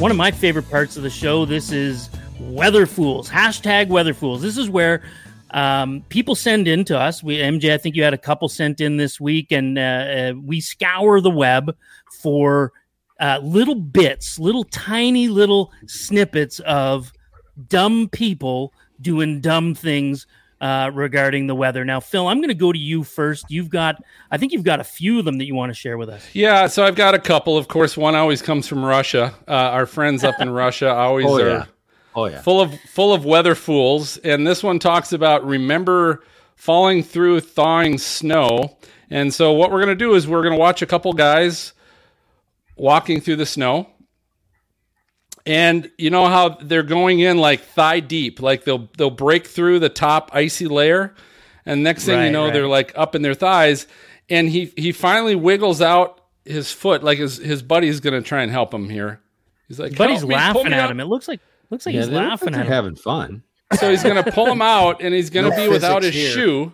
[0.00, 1.44] one of my favorite parts of the show.
[1.44, 2.10] This is
[2.40, 3.30] Weather Fools.
[3.30, 4.42] Hashtag Weather Fools.
[4.42, 5.04] This is where
[5.52, 7.22] um, people send in to us.
[7.22, 10.32] We MJ, I think you had a couple sent in this week, and uh, uh,
[10.42, 11.76] we scour the web
[12.20, 12.72] for
[13.20, 17.12] uh, little bits, little tiny little snippets of
[17.68, 20.26] dumb people doing dumb things
[20.64, 21.84] uh, regarding the weather.
[21.84, 23.44] Now, Phil, I'm going to go to you first.
[23.50, 25.98] You've got, I think you've got a few of them that you want to share
[25.98, 26.26] with us.
[26.32, 27.58] Yeah, so I've got a couple.
[27.58, 29.34] Of course, one always comes from Russia.
[29.46, 31.64] Uh, our friends up in Russia always Oh, are yeah.
[32.14, 32.40] Oh, yeah.
[32.40, 34.16] full of full of weather fools.
[34.18, 36.24] And this one talks about remember
[36.56, 38.78] falling through thawing snow.
[39.10, 41.74] And so what we're going to do is we're going to watch a couple guys
[42.76, 43.90] walking through the snow.
[45.46, 49.78] And you know how they're going in like thigh deep, like they'll they'll break through
[49.80, 51.14] the top icy layer,
[51.66, 52.52] and next thing you know, right.
[52.54, 53.86] they're like up in their thighs.
[54.30, 58.50] And he he finally wiggles out his foot, like his his buddy's gonna try and
[58.50, 59.20] help him here.
[59.68, 60.98] He's like, But he's me, laughing at out." him.
[61.00, 62.72] It looks like looks like Yeah, he's laughing like at him.
[62.72, 63.42] having fun.
[63.78, 66.30] So he's gonna pull him out, and he's gonna No be without his here.
[66.30, 66.72] shoe.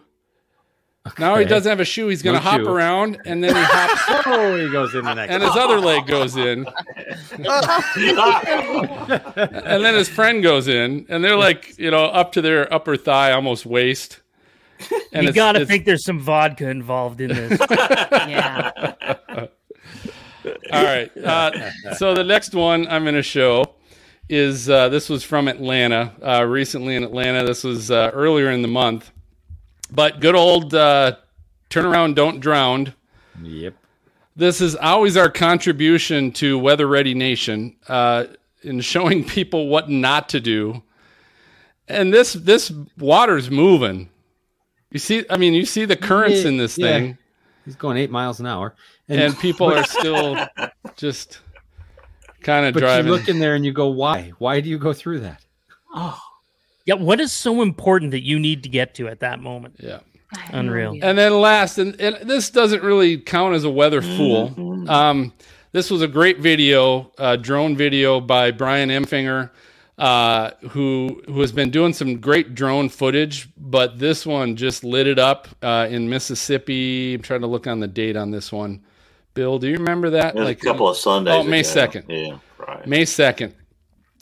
[1.19, 2.09] Now he doesn't have a shoe.
[2.09, 2.69] He's gonna No hop shoe.
[2.69, 5.33] around, and then he hops, Oh, he goes in the next.
[5.33, 6.67] and his other leg goes in,
[7.37, 7.47] and
[9.85, 13.33] then his friend goes in, and they're like, you know, up to their upper thigh,
[13.33, 14.21] almost waist.
[15.13, 17.61] And you got to think there's some vodka involved in this.
[17.71, 18.71] Yeah.
[20.73, 21.15] All right.
[21.19, 23.75] Uh, so the next one I'm going to show
[24.31, 27.45] is uh, this was from Atlanta, uh, recently in Atlanta.
[27.45, 29.11] This was uh, earlier in the month.
[29.93, 31.16] But good old uh,
[31.68, 32.95] turn around, don't drown.
[33.43, 33.74] Yep.
[34.36, 38.24] This is always our contribution to Weather Ready Nation uh,
[38.62, 40.82] in showing people what not to do.
[41.88, 44.09] And this this water's moving.
[44.93, 46.86] You see, I mean, you see the currents in this Yeah.
[46.86, 47.18] thing,
[47.64, 48.74] He's going eight miles an hour,
[49.09, 50.36] and people are still
[50.97, 51.41] just
[52.43, 53.07] kind of But driving.
[53.07, 54.32] you look in there and you go, "Why?
[54.38, 55.45] Why do you go through that?"
[56.91, 59.76] Yeah, what is so important that you need to get to at that moment?
[59.78, 60.01] Yeah.
[60.49, 60.97] Unreal.
[61.01, 64.88] And then last, and, and this doesn't really count as a weather fool.
[64.91, 65.32] Um,
[65.70, 69.51] this was a great video, uh, drone video by Brian Emfinger,
[69.99, 75.07] uh, who who has been doing some great drone footage, but this one just lit
[75.07, 77.14] it up uh, in Mississippi.
[77.14, 78.82] I'm trying to look on the date on this one.
[79.34, 80.34] Bill, do you remember that?
[80.34, 81.68] It was a couple of Sundays Oh, May ago.
[81.68, 82.07] second.
[82.09, 82.84] Yeah, right.
[82.84, 83.55] May second.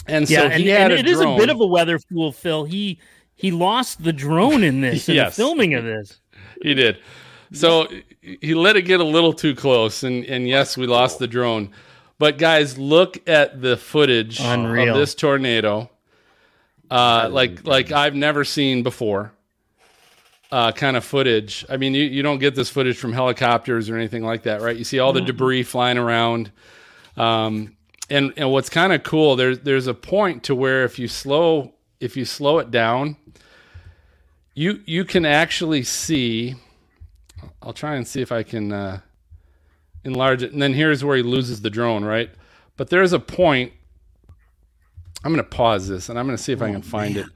[0.08, 1.98] And yeah, so and, he had and a it is a bit of a weather
[1.98, 2.64] fool, Phil.
[2.64, 2.98] He
[3.34, 5.36] he lost the drone in this, in Yes.
[5.36, 6.20] the filming of this.
[6.62, 6.98] he did.
[7.52, 7.88] So
[8.20, 11.70] he let it get a little too close, and and yes, we lost the drone.
[12.18, 14.94] But guys, look at the footage Unreal.
[14.94, 15.88] of this tornado,
[16.90, 19.32] uh, like like I've never seen before.
[20.50, 21.66] Uh, kind of footage.
[21.68, 24.74] I mean, you, you don't get this footage from helicopters or anything like that, right?
[24.74, 26.50] You see all the debris flying around.
[27.18, 27.76] Um,
[28.10, 31.74] and and what's kind of cool, there's there's a point to where if you slow
[32.00, 33.16] if you slow it down,
[34.54, 36.56] you you can actually see.
[37.62, 39.00] I'll try and see if I can uh,
[40.04, 40.52] enlarge it.
[40.52, 42.30] And then here's where he loses the drone, right?
[42.76, 43.72] But there's a point.
[45.24, 47.26] I'm going to pause this and I'm going to see if I can find it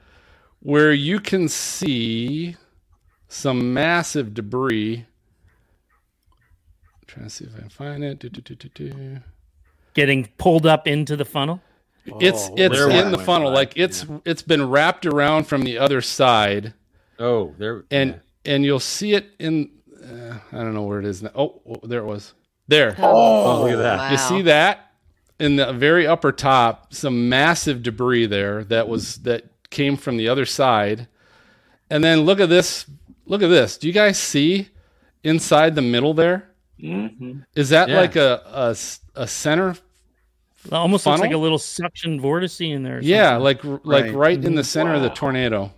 [0.62, 2.56] where you can see
[3.28, 5.06] some massive debris.
[7.06, 8.20] trying to see if I can find it.
[8.20, 9.18] Do, do, do.
[9.94, 11.60] Getting pulled up into the funnel.
[12.20, 13.54] It's Oh, it's there in it the funnel, by.
[13.54, 16.74] like it's it's been wrapped around from the other side,
[17.18, 17.84] Oh, there.
[17.90, 19.70] and and you'll see it in.
[20.02, 21.30] Uh, I don't know where it is now.
[21.34, 22.34] Oh, oh, there it was.
[22.66, 22.96] There.
[22.98, 24.10] Oh, look at that.
[24.10, 24.92] You see that
[25.38, 30.28] in the very upper top, some massive debris there that was that came from the
[30.28, 31.06] other side.
[31.88, 32.86] And then look at this.
[33.26, 33.78] Look at this.
[33.78, 34.70] Do you guys see
[35.22, 36.48] inside the middle there?
[36.82, 38.00] Is that Yeah.
[38.00, 38.74] like a
[39.26, 39.76] center?
[40.70, 43.00] Almost looks like a little suction vortice in there.
[43.02, 44.14] Yeah, like like Right.
[44.14, 44.66] right, in the Mhm.
[44.66, 45.72] center of the tornado.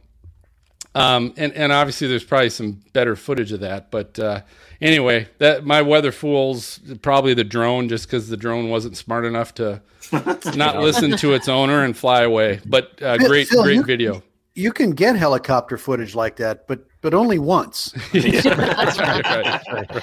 [0.94, 4.42] Um, and and obviously there's probably some better footage of that, but uh,
[4.80, 9.54] anyway, that my weather fools probably the drone, just because the drone wasn't smart enough
[9.54, 9.80] to
[10.54, 12.60] not listen to its owner and fly away.
[12.66, 14.22] But uh, great Phil, great you- video.
[14.54, 17.92] You can get helicopter footage like that, but but only once.
[18.12, 20.00] That's right.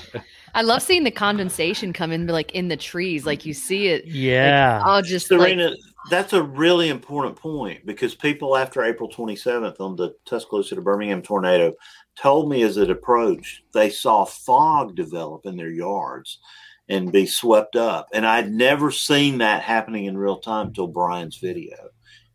[0.54, 4.06] I love seeing the condensation come in like in the trees, like you see it.
[4.06, 5.76] Yeah, like, oh, just like Serena,
[6.10, 11.22] that's a really important point because people after April 27th on the Tuscaloosa to Birmingham
[11.22, 11.74] tornado
[12.16, 16.40] told me as it approached, they saw fog develop in their yards
[16.90, 18.08] and be swept up.
[18.14, 21.76] And I'd never seen that happening in real time until Brian's video.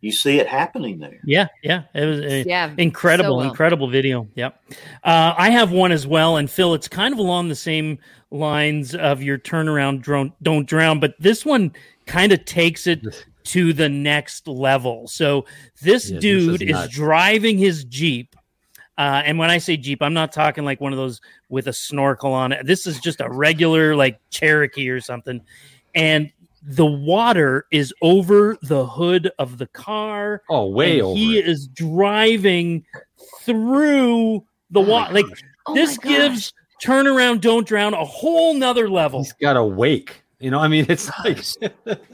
[0.00, 1.20] You see it happening there.
[1.24, 3.48] Yeah, yeah, it was Yeah, incredible, so well.
[3.48, 4.28] incredible video.
[4.34, 4.62] Yep,
[5.02, 7.98] uh, I have one as well, and Phil, it's kind of along the same
[8.30, 11.72] lines of your turnaround drone, don't drown, but this one
[12.06, 13.04] kind of takes it
[13.44, 15.06] to the next level.
[15.08, 15.46] So
[15.80, 18.36] this Yeah, this dude is is, driving his jeep.
[18.98, 21.20] Uh, and when I say Jeep, I'm not talking like one of those
[21.50, 22.64] with a snorkel on it.
[22.64, 25.42] This is just a regular like Cherokee or something.
[25.94, 26.32] And
[26.66, 30.42] the water is over the hood of the car.
[30.50, 32.84] Oh, way and over He is driving
[33.42, 35.14] through the oh water.
[35.14, 35.26] Like
[35.66, 36.52] Oh this gives
[36.82, 39.22] turnaround, don't drown a whole nother level.
[39.22, 40.22] He's got a wake.
[40.38, 41.38] You know, I mean, it's like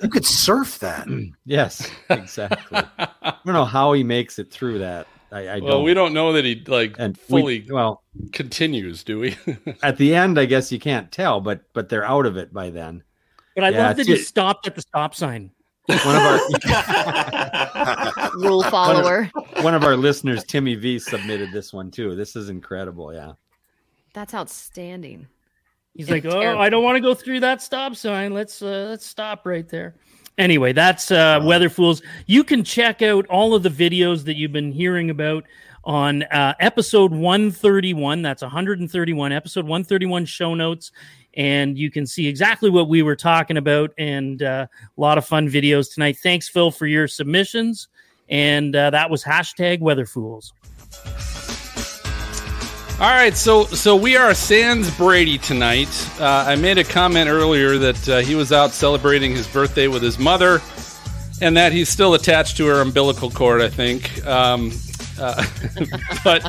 [0.03, 1.09] you could surf that.
[1.45, 2.81] yes, exactly.
[2.99, 5.07] I don't know how he makes it through that.
[5.33, 5.85] I, I well, don't.
[5.85, 9.37] we don't know that he like And we- fully well continues, do we?
[9.83, 12.71] at the end, I guess you can't tell, but but they're out of it by
[12.71, 13.03] then.
[13.55, 15.51] But I Yeah, love that it's he stopped at the stop sign.
[15.87, 16.41] One of our
[18.35, 19.31] rule follower.
[19.63, 22.15] one of our listeners, Timmy V, submitted this one too.
[22.15, 23.13] This is incredible.
[23.13, 23.33] Yeah.
[24.15, 25.27] That's outstanding.
[25.95, 26.59] He's It's like, "Oh.
[26.59, 28.33] I don't want to go through that stop sign.
[28.33, 29.95] Let's uh, let's stop right there."
[30.39, 32.01] Anyway, that's uh, Weather Fools.
[32.27, 35.45] You can check out all of the videos that you've been hearing about
[35.85, 38.23] on uh, episode 131.
[38.23, 40.93] That's 131, episode 131 show notes.
[41.35, 44.67] And you can see exactly what we were talking about and uh,
[44.97, 46.19] a lot of fun videos tonight.
[46.19, 47.89] Thanks, Phil, for your submissions.
[48.29, 50.53] And uh, that was hashtag Weather Fools.
[53.01, 55.89] All right, so so we are Sans Brady tonight.
[56.21, 60.05] Uh, I made a comment earlier that uh, he was out celebrating his birthday with
[60.05, 60.61] his mother,
[61.41, 63.61] and that he's still attached to her umbilical cord.
[63.61, 64.71] I think, um,
[65.19, 65.45] uh,
[66.25, 66.49] but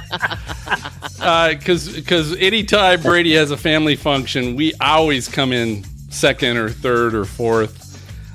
[1.53, 7.15] because because anytime Brady has a family function, we always come in second or third
[7.15, 7.81] or fourth.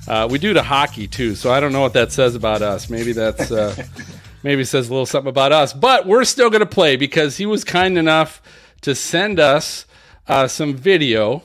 [0.09, 2.89] Uh, we do to hockey too, so I don't know what that says about us.
[2.89, 3.51] Maybe that's.
[3.51, 3.74] Uh,
[4.43, 5.72] maybe says a little something about us.
[5.72, 8.41] But we're still going to play because he was kind enough
[8.82, 9.86] to send us
[10.26, 11.43] uh, some video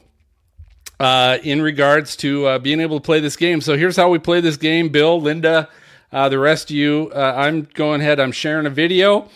[1.00, 3.62] uh, in regards to uh, being able to play this game.
[3.62, 4.90] So here's how we play this game.
[4.90, 5.70] Bill, Linda,
[6.12, 8.20] uh, the rest of you, uh, I'm going ahead.
[8.20, 9.30] I'm sharing a video,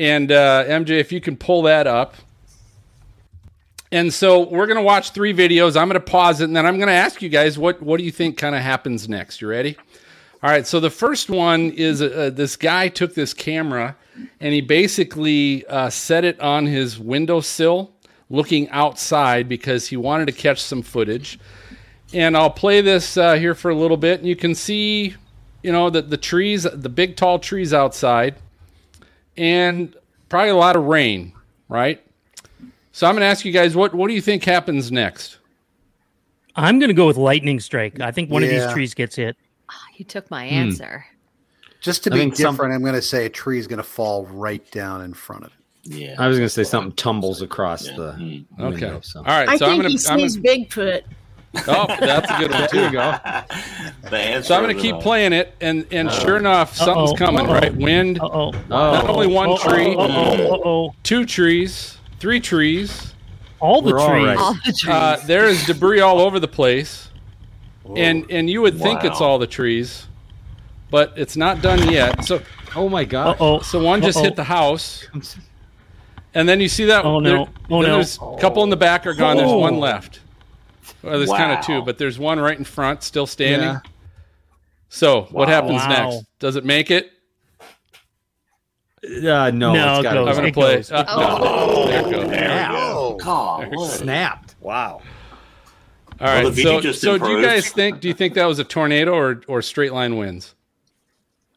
[0.00, 2.14] and uh, MJ, if you can pull that up.
[3.92, 5.76] And so we're going to watch three videos.
[5.76, 7.98] I'm going to pause it, and then I'm going to ask you guys what what
[7.98, 9.42] do you think kind of happens next.
[9.42, 9.76] You ready?
[10.42, 10.66] All right.
[10.66, 13.94] So the first one is uh, this guy took this camera
[14.40, 17.92] and he basically uh, set it on his windowsill,
[18.30, 21.38] looking outside because he wanted to catch some footage.
[22.14, 25.14] And I'll play this uh, here for a little bit, and you can see,
[25.62, 28.36] you know, the the trees, the big tall trees outside,
[29.40, 29.96] and
[30.28, 31.32] probably a lot of rain,
[31.68, 32.00] right?
[32.92, 35.38] So I'm going to ask you guys, what what do you think happens next?
[36.54, 38.00] I'm going to go with lightning strike.
[38.00, 39.36] I think one of these trees gets hit.
[39.96, 40.54] You took my Hmm.
[40.54, 41.06] answer.
[41.80, 43.78] Just to I be think some- different, I'm going to say a tree is going
[43.78, 45.56] to fall right down in front of it.
[45.96, 46.14] Yeah.
[46.18, 48.44] I was going to say something tumbles across the Okay.
[48.58, 49.00] window.
[49.02, 49.20] So.
[49.20, 49.48] All right.
[49.48, 50.12] I so think I'm going he to.
[50.12, 51.02] I'm sees Bigfoot.
[51.66, 52.90] Oh, that's a good one too.
[54.10, 54.40] There go.
[54.42, 55.02] So I'm going to keep all.
[55.02, 57.16] playing it, and and sure enough, something's Uh-oh.
[57.16, 57.46] coming.
[57.46, 57.52] Uh-oh.
[57.54, 58.20] Right, wind.
[58.20, 58.52] Uh-oh.
[58.68, 59.56] Not only one Uh-oh.
[59.58, 60.54] tree, Uh-oh.
[60.54, 60.94] Uh-oh.
[61.02, 63.14] two trees, three trees.
[63.58, 64.26] All the We're trees.
[64.26, 64.38] right.
[64.38, 64.88] All the trees.
[64.88, 67.08] Uh, there is debris all over the place,
[67.96, 70.06] and and you would think it's all the trees,
[70.90, 72.24] but it's not done yet.
[72.24, 72.40] So
[72.76, 73.36] Oh my god.
[73.40, 73.58] Uh-oh.
[73.60, 74.24] so one just Uh-oh.
[74.24, 75.04] hit the house,
[76.32, 77.04] and then you see that.
[77.04, 77.28] Oh, no.
[77.28, 77.94] there- Oh, no.
[77.96, 79.36] There's a couple in the back are gone.
[79.36, 79.58] There's Oh.
[79.58, 80.20] one left.
[81.02, 83.68] Well, there's kind of two, but there's one right in front, still standing.
[83.68, 83.80] Yeah.
[84.88, 85.88] So what happens Wow.
[85.88, 86.26] next?
[86.40, 87.10] Does it make it?
[89.02, 90.28] Uh, no, No, it's it got goes.
[90.28, 90.84] I'm gonna play.
[90.90, 91.86] Uh, Oh.
[91.86, 92.28] There it goes.
[92.30, 93.16] There we go.
[93.22, 93.90] God, what?
[93.90, 94.56] snapped.
[94.60, 95.00] Wow.
[96.20, 96.44] All right.
[96.44, 98.00] the video so, just so do you guys think?
[98.00, 100.54] Do you think that was a tornado or or straight line winds?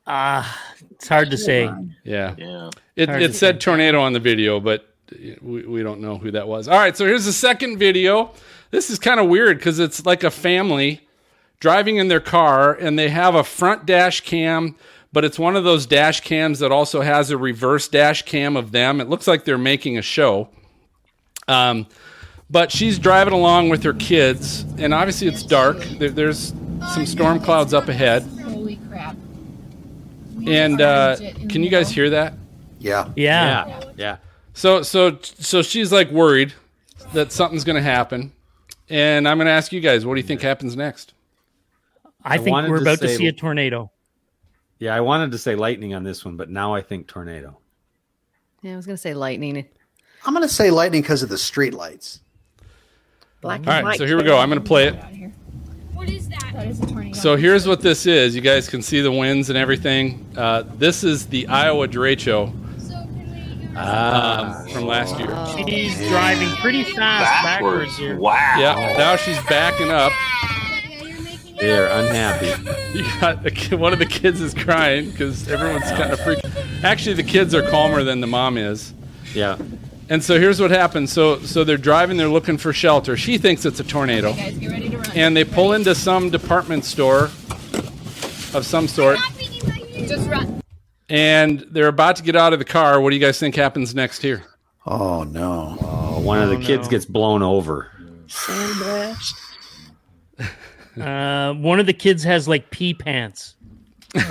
[0.07, 1.69] Ah, it's hard to say.
[2.03, 2.35] Yeah.
[2.37, 2.69] Yeah.
[2.95, 4.93] It, Hard it to said tornado on the video, but
[5.41, 6.67] we, we don't know who that was.
[6.67, 8.31] All right, so here's the second video.
[8.73, 11.01] This is kind of weird because it's like a family
[11.59, 14.75] driving in their car and they have a front dash cam,
[15.11, 18.71] but it's one of those dash cams that also has a reverse dash cam of
[18.71, 18.99] them.
[18.99, 20.49] It looks like they're making a show.
[21.47, 21.85] Um,
[22.49, 25.77] but she's driving along with her kids, and obviously it's dark.
[25.99, 26.51] There, there's
[26.95, 28.23] some storm clouds up ahead.
[28.43, 29.15] Holy crap.
[30.47, 31.17] And uh,
[31.47, 32.33] can you guys hear that?
[32.79, 33.11] Yeah.
[33.15, 33.67] Yeah.
[33.67, 33.91] Yeah.
[33.97, 34.17] Yeah.
[34.55, 36.53] So so so she's like worried
[37.13, 38.31] that something's going to happen,
[38.89, 41.13] and I'm going to ask you guys, what do you think happens next?
[42.23, 43.91] I I think wanted we're to about to see a tornado.
[44.79, 47.57] Yeah, I wanted to say lightning on this one, but now I think tornado.
[48.61, 49.65] Yeah, I was gonna say lightning.
[50.25, 52.21] I'm going to say lightning because of the street lights.
[53.41, 54.37] Black All right, so here we go.
[54.37, 54.95] I'm going to play it.
[55.93, 56.51] What is that?
[56.53, 57.17] That is a tornado.
[57.17, 58.33] So here's what this is.
[58.33, 60.25] You guys can see the winds and everything.
[60.37, 62.53] Uh, this is the Iowa derecho
[63.75, 65.27] um, from last year.
[65.67, 68.17] She's driving pretty fast backwards, here.
[68.17, 68.55] Wow.
[68.57, 70.11] Yeah, now she's backing up.
[71.59, 72.47] They're unhappy.
[72.97, 76.45] You got a one of the kids is crying because everyone's kind of freaked.
[76.83, 78.93] Actually, the kids are calmer than the mom is.
[79.33, 79.57] Yeah.
[80.09, 81.13] And so here's what happens.
[81.13, 82.17] So so they're driving.
[82.17, 83.15] They're looking for shelter.
[83.15, 85.11] She thinks it's a tornado, Guys, get ready to run.
[85.15, 87.25] and they pull into some department store
[88.53, 89.17] of some sort,
[90.07, 90.61] Just run.
[91.13, 92.99] And they're about to get out of the car.
[92.99, 94.43] What do you guys think happens next here?
[94.87, 95.77] Oh no!
[95.79, 97.89] Oh, one of the kids gets blown over.
[98.27, 99.33] Sandblast.
[101.01, 103.55] Uh, one of the kids has like pee pants.
[104.15, 104.21] All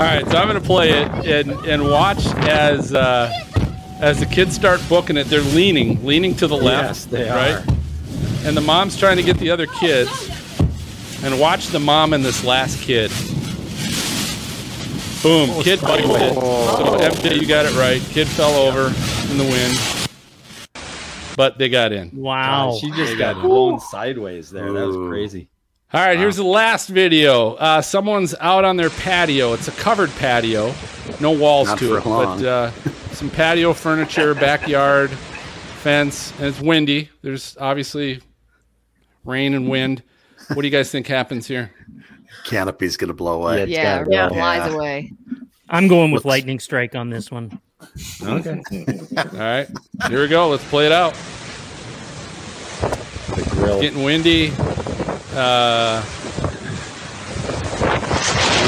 [0.00, 3.32] right, so I'm going to play it and and watch as uh,
[4.00, 5.28] as the kids start booking it.
[5.28, 7.54] They're leaning, leaning to the left, Yes, they right?
[7.54, 7.64] are.
[8.46, 10.10] And the mom's trying to get the other kids.
[11.24, 13.10] And watch the mom and this last kid.
[15.24, 15.62] Boom!
[15.62, 16.34] Kid bites it.
[16.34, 18.00] So MJ, you got it right.
[18.10, 18.88] Kid fell over
[19.30, 22.10] in the wind, but they got in.
[22.14, 22.72] Wow.
[22.72, 23.42] God, she just They got in.
[23.42, 24.70] blown sideways there.
[24.70, 25.48] That was crazy.
[25.94, 27.54] All right, here's the last video.
[27.54, 29.54] Uh, someone's out on their patio.
[29.54, 30.74] It's a covered patio,
[31.20, 32.40] no walls Not to for it, long.
[32.42, 32.70] but uh,
[33.12, 37.08] some patio furniture, backyard fence, and it's windy.
[37.22, 38.20] There's obviously
[39.24, 40.02] rain and wind.
[40.48, 41.72] What do you guys think happens here?
[42.44, 43.64] Canopy's going to blow away.
[43.66, 44.34] Yeah, gotta yeah, go.
[44.34, 45.12] flies away.
[45.68, 47.58] I'm going with Looks- lightning strike on this one.
[48.22, 48.62] Okay.
[49.16, 49.68] All right,
[50.08, 50.48] here we go.
[50.48, 51.14] Let's play it out.
[53.34, 53.80] The grill.
[53.80, 54.52] Getting windy.
[55.34, 56.02] Uh,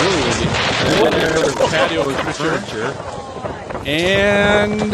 [0.03, 1.19] really windy.
[1.19, 2.93] There's the patio furniture.
[3.89, 4.93] And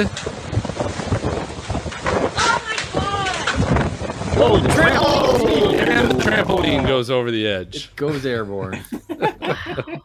[4.34, 5.88] Oh, the trampoline.
[5.88, 7.94] and the trampoline goes over the edge.
[7.96, 8.82] Goes airborne.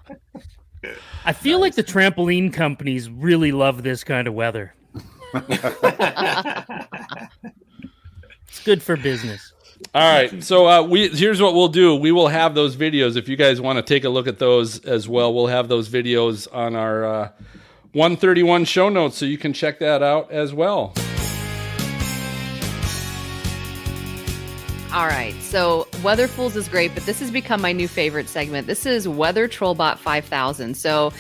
[1.26, 4.74] I feel like the trampoline companies really love this kind of weather.
[8.48, 9.54] It's good for business.
[9.94, 11.96] All right, so uh, we here's what we'll do.
[11.96, 14.80] We will have those videos if you guys want to take a look at those
[14.86, 15.34] as well.
[15.34, 17.30] We'll have those videos on our uh,
[17.94, 20.94] 131 show notes, so you can check that out as well.
[24.98, 25.36] All right.
[25.44, 28.66] So Weatherfools is great, but this has become my new favorite segment.
[28.66, 30.76] This is Weather Trollbot 5000.
[30.76, 31.14] So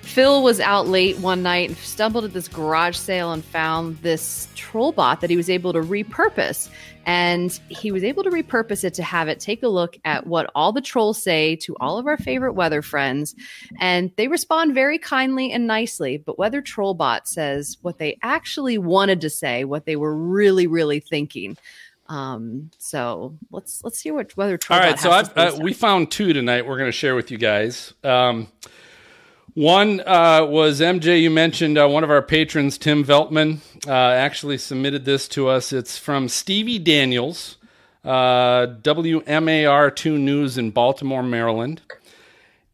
[0.00, 4.48] Phil was out late one night and stumbled at this garage sale and found this
[4.56, 6.70] trollbot that he was able to repurpose.
[7.04, 10.50] And he was able to repurpose it to have it take a look at what
[10.54, 13.34] all the trolls say to all of our favorite weather friends.
[13.78, 16.16] And they respond very kindly and nicely.
[16.16, 21.00] But Weather Trollbot says what they actually wanted to say, what they were really, really
[21.00, 21.58] thinking.
[22.08, 26.32] Um, so let's let's see what Weather Trollbot All right, so uh, we found two
[26.32, 26.66] tonight.
[26.66, 27.92] We're going to share with you guys.
[28.02, 28.48] Um,
[29.52, 31.20] one uh, was MJ.
[31.20, 35.72] You mentioned uh, one of our patrons, Tim Veltman, uh, actually submitted this to us.
[35.72, 37.56] It's from Stevie Daniels,
[38.04, 41.82] uh, WMAR two News in Baltimore, Maryland,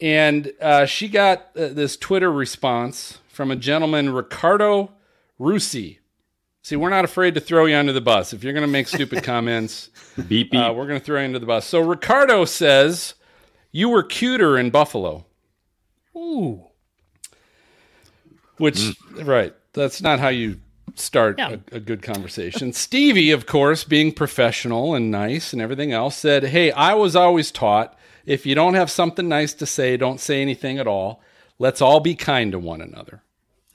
[0.00, 4.92] and uh, she got uh, this Twitter response from a gentleman, Ricardo
[5.40, 5.98] Rusi.
[6.64, 8.32] See, we're not afraid to throw you under the bus.
[8.32, 10.54] If you're going to make stupid comments, beep, beep.
[10.54, 11.66] Uh, we're going to throw you under the bus.
[11.66, 13.14] So Ricardo says,
[13.70, 15.26] You were cuter in Buffalo.
[16.16, 16.64] Ooh.
[18.56, 19.26] Which, Mm.
[19.26, 20.58] right, that's not how you
[20.94, 22.72] start a, a good conversation.
[22.72, 27.50] Stevie, of course, being professional and nice and everything else, said, Hey, I was always
[27.50, 31.20] taught if you don't have something nice to say, don't say anything at all.
[31.58, 33.20] Let's all be kind to one another.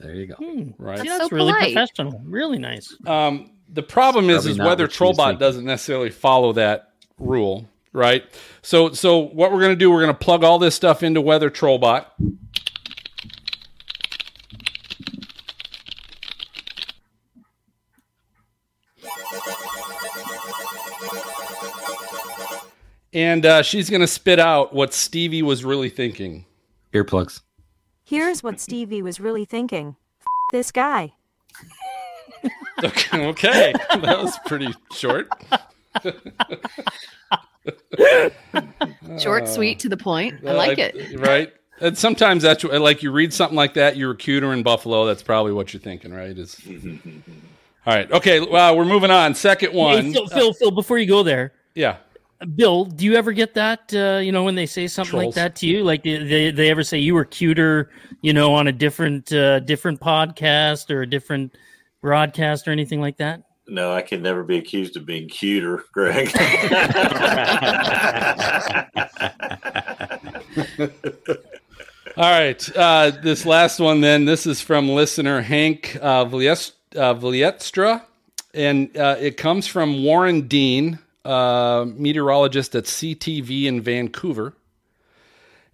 [0.00, 0.34] There you go.
[0.36, 0.70] Hmm.
[0.78, 0.96] Right.
[0.96, 1.74] That's, See, that's so really polite.
[1.74, 2.22] professional.
[2.24, 2.96] Really nice.
[3.06, 8.24] Um, the problem is, is Weather Trollbot doesn't necessarily follow that rule, right?
[8.62, 11.20] So, so what we're going to do, we're going to plug all this stuff into
[11.20, 12.06] Weather Trollbot.
[23.12, 26.46] And uh, she's going to spit out what Stevie was really thinking.
[26.94, 27.42] Earplugs.
[28.10, 29.94] Here's what Stevie was really thinking.
[30.20, 31.12] F- this guy.
[32.82, 33.72] Okay, okay.
[33.72, 35.28] that was pretty short.
[39.20, 40.44] Short, sweet, to the point.
[40.44, 41.14] I like it.
[41.14, 41.52] Uh, Right.
[41.80, 45.06] And sometimes that's like you read something like that, you're a cuter in Buffalo.
[45.06, 46.36] That's probably what you're thinking, right?
[46.36, 46.60] Is
[47.86, 48.10] all right.
[48.10, 48.40] Okay.
[48.40, 49.36] Well, we're moving on.
[49.36, 50.06] Second one.
[50.06, 51.98] Hey, Phil, Phil, Phil, before you go there, yeah.
[52.54, 53.92] Bill, do you ever get that?
[53.92, 55.26] Uh, you know, when they say something Trolls.
[55.26, 57.90] like that to you, like they, they they ever say you were cuter,
[58.22, 61.54] you know, on a different uh, different podcast or a different
[62.00, 63.42] broadcast or anything like that?
[63.68, 66.30] No, I can never be accused of being cuter, Greg.
[72.16, 72.76] All right.
[72.76, 78.02] Uh, this last one, then, this is from listener Hank uh, Vlies- uh, Vlietstra,
[78.52, 84.54] and uh, it comes from Warren Dean, uh, meteorologist at CTV in Vancouver.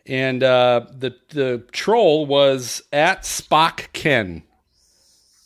[0.06, 4.44] And uh, the the troll was at Spock Ken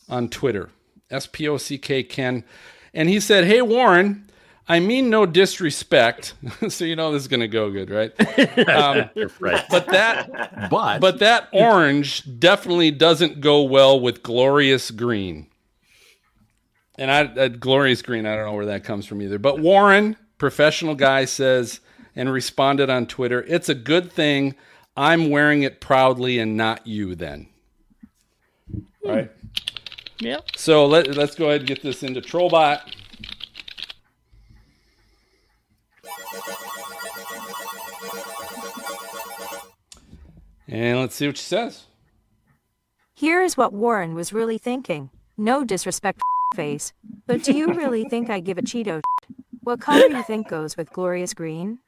[0.09, 0.69] on Twitter,
[1.11, 2.45] S P O C K Ken,
[2.93, 4.31] and he said, "Hey Warren,
[4.69, 6.35] I mean no disrespect,
[6.69, 8.13] so you know this is going to go good, right?
[8.69, 9.11] Um,
[9.41, 9.65] Right.
[9.71, 15.47] But that, But but that orange definitely doesn't go well with glorious green.
[16.99, 19.39] And I, that glorious green, I don't know where that comes from either.
[19.39, 21.81] But Warren, professional guy, says
[22.15, 24.55] and responded on Twitter, "It's a good thing
[24.97, 27.49] I'm wearing it proudly and not you." Then,
[28.71, 29.09] hmm.
[29.09, 29.31] right?
[30.21, 30.41] Yeah.
[30.55, 32.83] So let, let's go ahead and get this into Trollbot.
[40.69, 41.85] And let's see what she says.
[43.15, 45.11] Here's what Warren was really thinking.
[45.37, 46.21] No disrespect,
[46.55, 46.93] face,
[47.27, 49.01] but do you really think I give a Cheeto?
[49.63, 51.79] What color do you think goes with glorious green?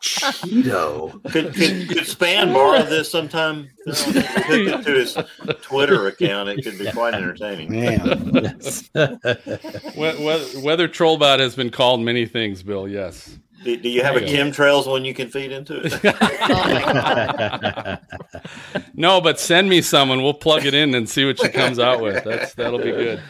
[0.00, 1.22] Cheeto.
[1.30, 3.68] Could, could, could Spann borrow this sometime?
[3.84, 3.94] Phil?
[3.94, 5.18] Hook it to his
[5.62, 6.48] Twitter account.
[6.48, 7.72] It could be quite entertaining.
[7.72, 8.04] Man.
[9.96, 12.86] we- Weather Trollbot has been called many things, Bill.
[12.88, 13.38] Yes.
[13.62, 14.42] Do, do you have a There you go.
[14.44, 15.92] chemtrails one you can feed into it?
[18.94, 20.22] No, but send me someone.
[20.22, 22.22] We'll plug it in and see what she comes out with.
[22.24, 23.22] That's that'll be good.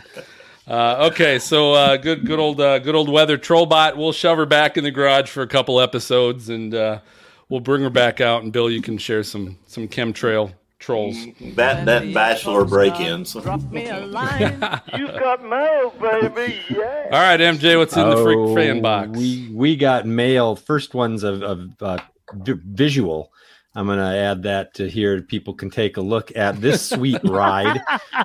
[0.66, 3.96] Uh, okay, so uh, good, good old, uh, good old weather trollbot.
[3.96, 7.00] We'll shove her back in the garage for a couple episodes, and uh,
[7.48, 8.42] we'll bring her back out.
[8.42, 11.16] And Bill, you can share some some chemtrail trolls.
[11.54, 13.36] that that bachelor break-ins.
[13.36, 13.42] All
[14.98, 16.58] You got mail, baby.
[16.68, 17.08] Yeah.
[17.10, 18.24] right, MJ, what's in the Oh,
[18.54, 19.16] freak fan box?
[19.16, 20.56] We we got mail.
[20.56, 21.98] First ones of of uh,
[22.34, 23.30] v- visual.
[23.76, 25.22] I'm going to add that to here.
[25.22, 27.80] People can take a look at this sweet ride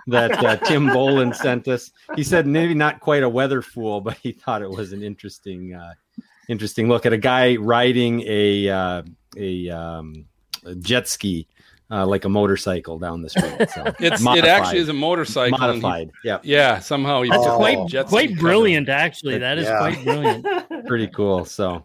[0.07, 1.91] that uh, Tim Boland sent us.
[2.15, 5.75] He said maybe not quite a weather fool, but he thought it was an interesting,
[5.75, 5.93] uh,
[6.49, 9.03] interesting look at a guy riding a uh,
[9.37, 10.25] a, um,
[10.65, 11.47] a jet ski.
[11.91, 13.69] Uh, like a motorcycle down the street.
[13.69, 15.61] So It's it actually is a motorcycle.
[15.61, 16.11] and he- Modified.
[16.23, 16.39] Yeah.
[16.41, 16.79] yeah.
[16.79, 19.37] Somehow he That's put quite jet quite ski brilliant, actually.
[19.37, 19.77] That is yeah.
[19.77, 20.47] quite brilliant.
[20.87, 21.45] pretty cool.
[21.45, 21.83] So,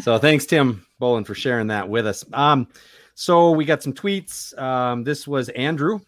[0.00, 2.22] so thanks, Tim Bolin, for sharing that with us.
[2.34, 2.68] Um,
[3.14, 4.58] so we got some tweets.
[4.58, 6.00] Um, this was Andrew,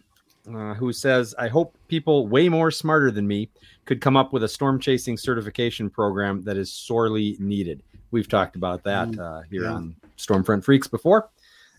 [0.55, 3.51] uh, who says, "I hope people way more smarter than me
[3.85, 8.57] could come up with a storm chasing certification program that is sorely needed." We've talked
[8.57, 9.73] about that uh, here yeah.
[9.73, 11.31] on Stormfront Freaks before.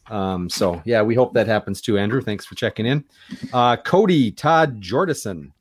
[0.09, 2.21] Um, so yeah, we hope that happens too, Andrew.
[2.21, 3.03] Thanks for checking in.
[3.53, 5.51] Uh, Cody Todd Jordison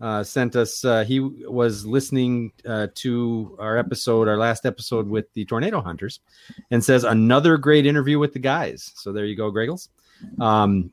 [0.00, 0.84] uh, sent us.
[0.84, 6.20] Uh, he was listening uh, to our episode, our last episode with the Tornado Hunters,
[6.70, 8.92] and says another great interview with the guys.
[8.96, 9.88] So there you go, Greggles.
[10.40, 10.90] Um,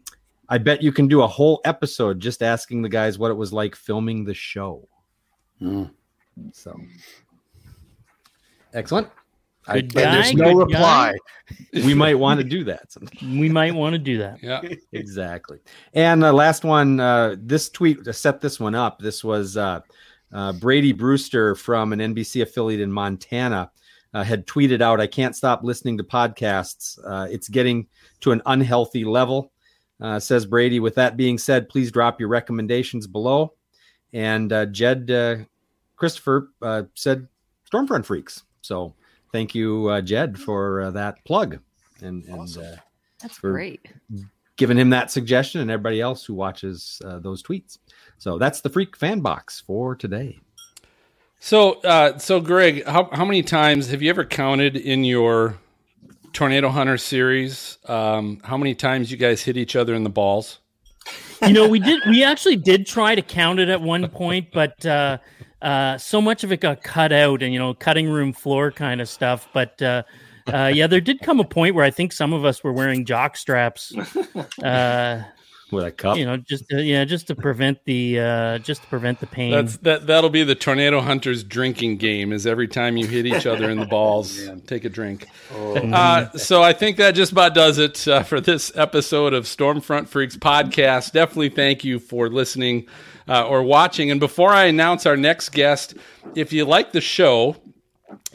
[0.49, 3.53] I bet you can do a whole episode just asking the guys what it was
[3.53, 4.87] like filming the show.
[6.53, 6.79] So
[8.73, 9.07] excellent.
[9.67, 11.13] Good And there's no good reply.
[11.73, 12.91] we might want to do that.
[12.91, 13.39] sometime.
[13.39, 14.41] We might want to do that.
[14.41, 14.61] Yeah.
[14.91, 15.59] exactly.
[15.93, 18.99] And the last one, uh, this tweet to set this one up.
[18.99, 19.81] This was uh,
[20.33, 23.71] uh, Brady Brewster from an NBC affiliate in Montana
[24.13, 26.99] uh, had tweeted out, "I can't stop listening to podcasts.
[27.05, 27.87] Uh, it's getting
[28.21, 29.51] to an unhealthy level."
[29.99, 30.79] Uh, says Brady.
[30.79, 33.53] With that being said, please drop your recommendations below.
[34.13, 35.37] And uh, Jed uh,
[35.95, 37.27] Christopher uh, said,
[37.71, 38.95] "Stormfront Freaks." So
[39.31, 41.59] thank you, uh, Jed, for uh, that plug.
[42.01, 42.75] And, and uh,
[43.21, 43.85] That's for great.
[44.57, 47.77] giving him that suggestion and everybody else who watches uh, those tweets.
[48.17, 50.39] So that's the Freak Fan Box for today.
[51.39, 55.57] So, uh, so Greg, how how many times have you ever counted in your
[56.33, 57.79] Tornado Hunter series?
[57.87, 60.59] Um, how many times you guys hit each other in the balls?
[61.41, 61.99] you know, we did.
[62.07, 65.17] We actually did try to count it at one point, but uh,
[65.61, 69.01] uh, so much of it got cut out and you know cutting room floor kind
[69.01, 69.47] of stuff.
[69.53, 70.03] But uh,
[70.51, 73.05] uh, yeah, there did come a point where I think some of us were wearing
[73.05, 73.93] jock straps.
[74.63, 75.23] Uh,
[75.71, 78.87] with a cup, you know, just to, yeah, just to prevent the uh, just to
[78.87, 79.51] prevent the pain.
[79.51, 80.07] That's that.
[80.07, 82.33] That'll be the tornado hunters drinking game.
[82.33, 85.27] Is every time you hit each other in the balls, take a drink.
[85.55, 90.07] Uh, so I think that just about does it uh, for this episode of Stormfront
[90.07, 91.13] Freaks podcast.
[91.13, 92.87] Definitely thank you for listening
[93.27, 94.11] uh, or watching.
[94.11, 95.95] And before I announce our next guest,
[96.35, 97.55] if you like the show,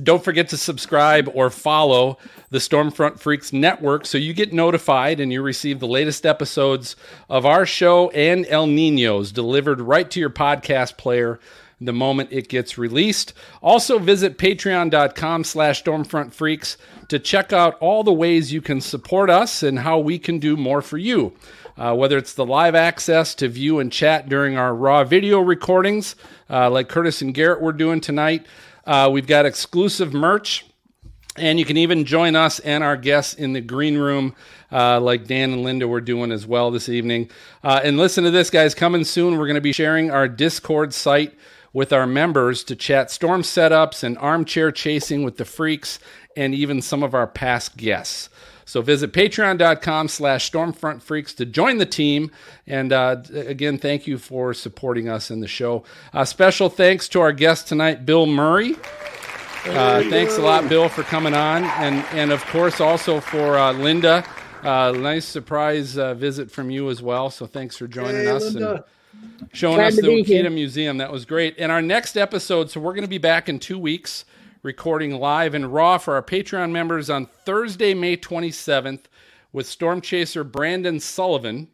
[0.02, 2.18] don't forget to subscribe or follow
[2.50, 6.96] the Stormfront Freaks Network so you get notified and you receive the latest episodes
[7.28, 11.38] of our show and El Nino's delivered right to your podcast player
[11.80, 13.34] the moment it gets released.
[13.62, 16.76] Also visit patreon.com slash stormfrontfreaks
[17.08, 20.56] to check out all the ways you can support us and how we can do
[20.56, 21.34] more for you.
[21.78, 26.16] Uh, whether it's the live access to view and chat during our raw video recordings,
[26.48, 28.46] uh, like Curtis and Garrett were doing tonight,
[28.86, 30.64] uh, we've got exclusive merch,
[31.36, 34.34] and you can even join us and our guests in the green room,
[34.72, 37.30] uh, like Dan and Linda were doing as well this evening.
[37.62, 38.74] Uh, and listen to this, guys.
[38.74, 41.34] Coming soon, we're going to be sharing our Discord site
[41.74, 45.98] with our members to chat storm setups and armchair chasing with the freaks
[46.34, 48.30] and even some of our past guests.
[48.66, 52.32] So visit patreon.com slash stormfront freaks to join the team.
[52.66, 55.84] And uh, again, thank you for supporting us in the show.
[56.12, 58.74] Uh, special thanks to our guest tonight, Bill Murray.
[59.66, 61.62] Uh, thanks a lot, Bill, for coming on.
[61.64, 64.24] And, and of course, also for uh, Linda.
[64.62, 67.30] Uh, nice surprise uh, visit from you as well.
[67.30, 68.52] So thanks for joining Hey, us.
[68.52, 68.84] Linda.
[69.40, 70.08] And showing Glad us the.
[70.08, 70.98] Wakita Museum.
[70.98, 71.54] That was great.
[71.58, 74.24] And our next episode, so we're going to be back in two weeks
[74.66, 79.04] recording live and raw for our Patreon members on Thursday, May 27th
[79.52, 81.68] with Storm Chaser Brandon Sullivan.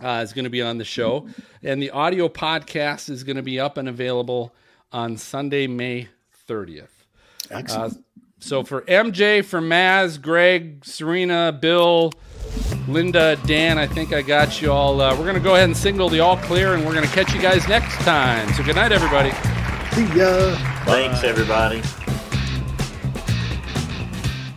[0.00, 1.26] Uh, is going to be on the show,
[1.62, 4.54] and the audio podcast is going to be up and available
[4.92, 6.08] on Sunday, May
[6.48, 6.88] 30th.
[7.50, 7.94] Excellent.
[7.94, 12.12] Uh, so for MJ, for Maz, Greg, Serena, Bill,
[12.88, 15.02] Linda, Dan, I think I got you all.
[15.02, 17.12] Uh, we're going to go ahead and signal the all clear, and we're going to
[17.12, 18.50] catch you guys next time.
[18.54, 19.32] So good night, everybody.
[19.92, 20.54] See ya.
[20.86, 21.82] Thanks, everybody.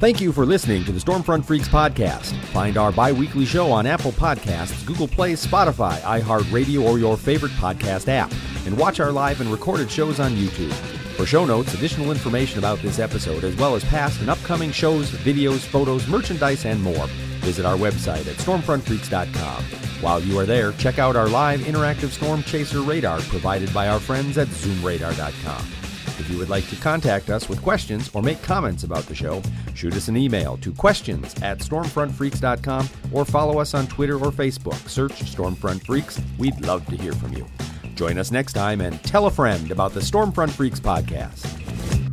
[0.04, 2.36] Thank you for listening to the Stormfront Freaks podcast.
[2.48, 7.54] Find our bi weekly show on Apple Podcasts, Google Play, Spotify, iHeartRadio, or your favorite
[7.54, 8.30] podcast app.
[8.66, 10.74] And watch our live and recorded shows on YouTube.
[11.16, 15.10] For show notes, additional information about this episode, as well as past and upcoming shows,
[15.10, 17.08] videos, photos, merchandise, and more,
[17.40, 19.64] visit our website at stormfrontfreaks.com.
[20.02, 24.02] While you are there, check out our live interactive storm chaser radar provided by our
[24.02, 25.83] friends at zoomradar.com.
[26.20, 29.42] If you would like to contact us with questions or make comments about the show,
[29.74, 34.88] shoot us an email to questions at stormfrontfreaks.com or follow us on Twitter or Facebook.
[34.88, 36.22] Search Stormfront Freaks.
[36.38, 37.48] We'd love to hear from you.
[37.96, 42.13] Join us next time and tell a friend about the Stormfront Freaks podcast.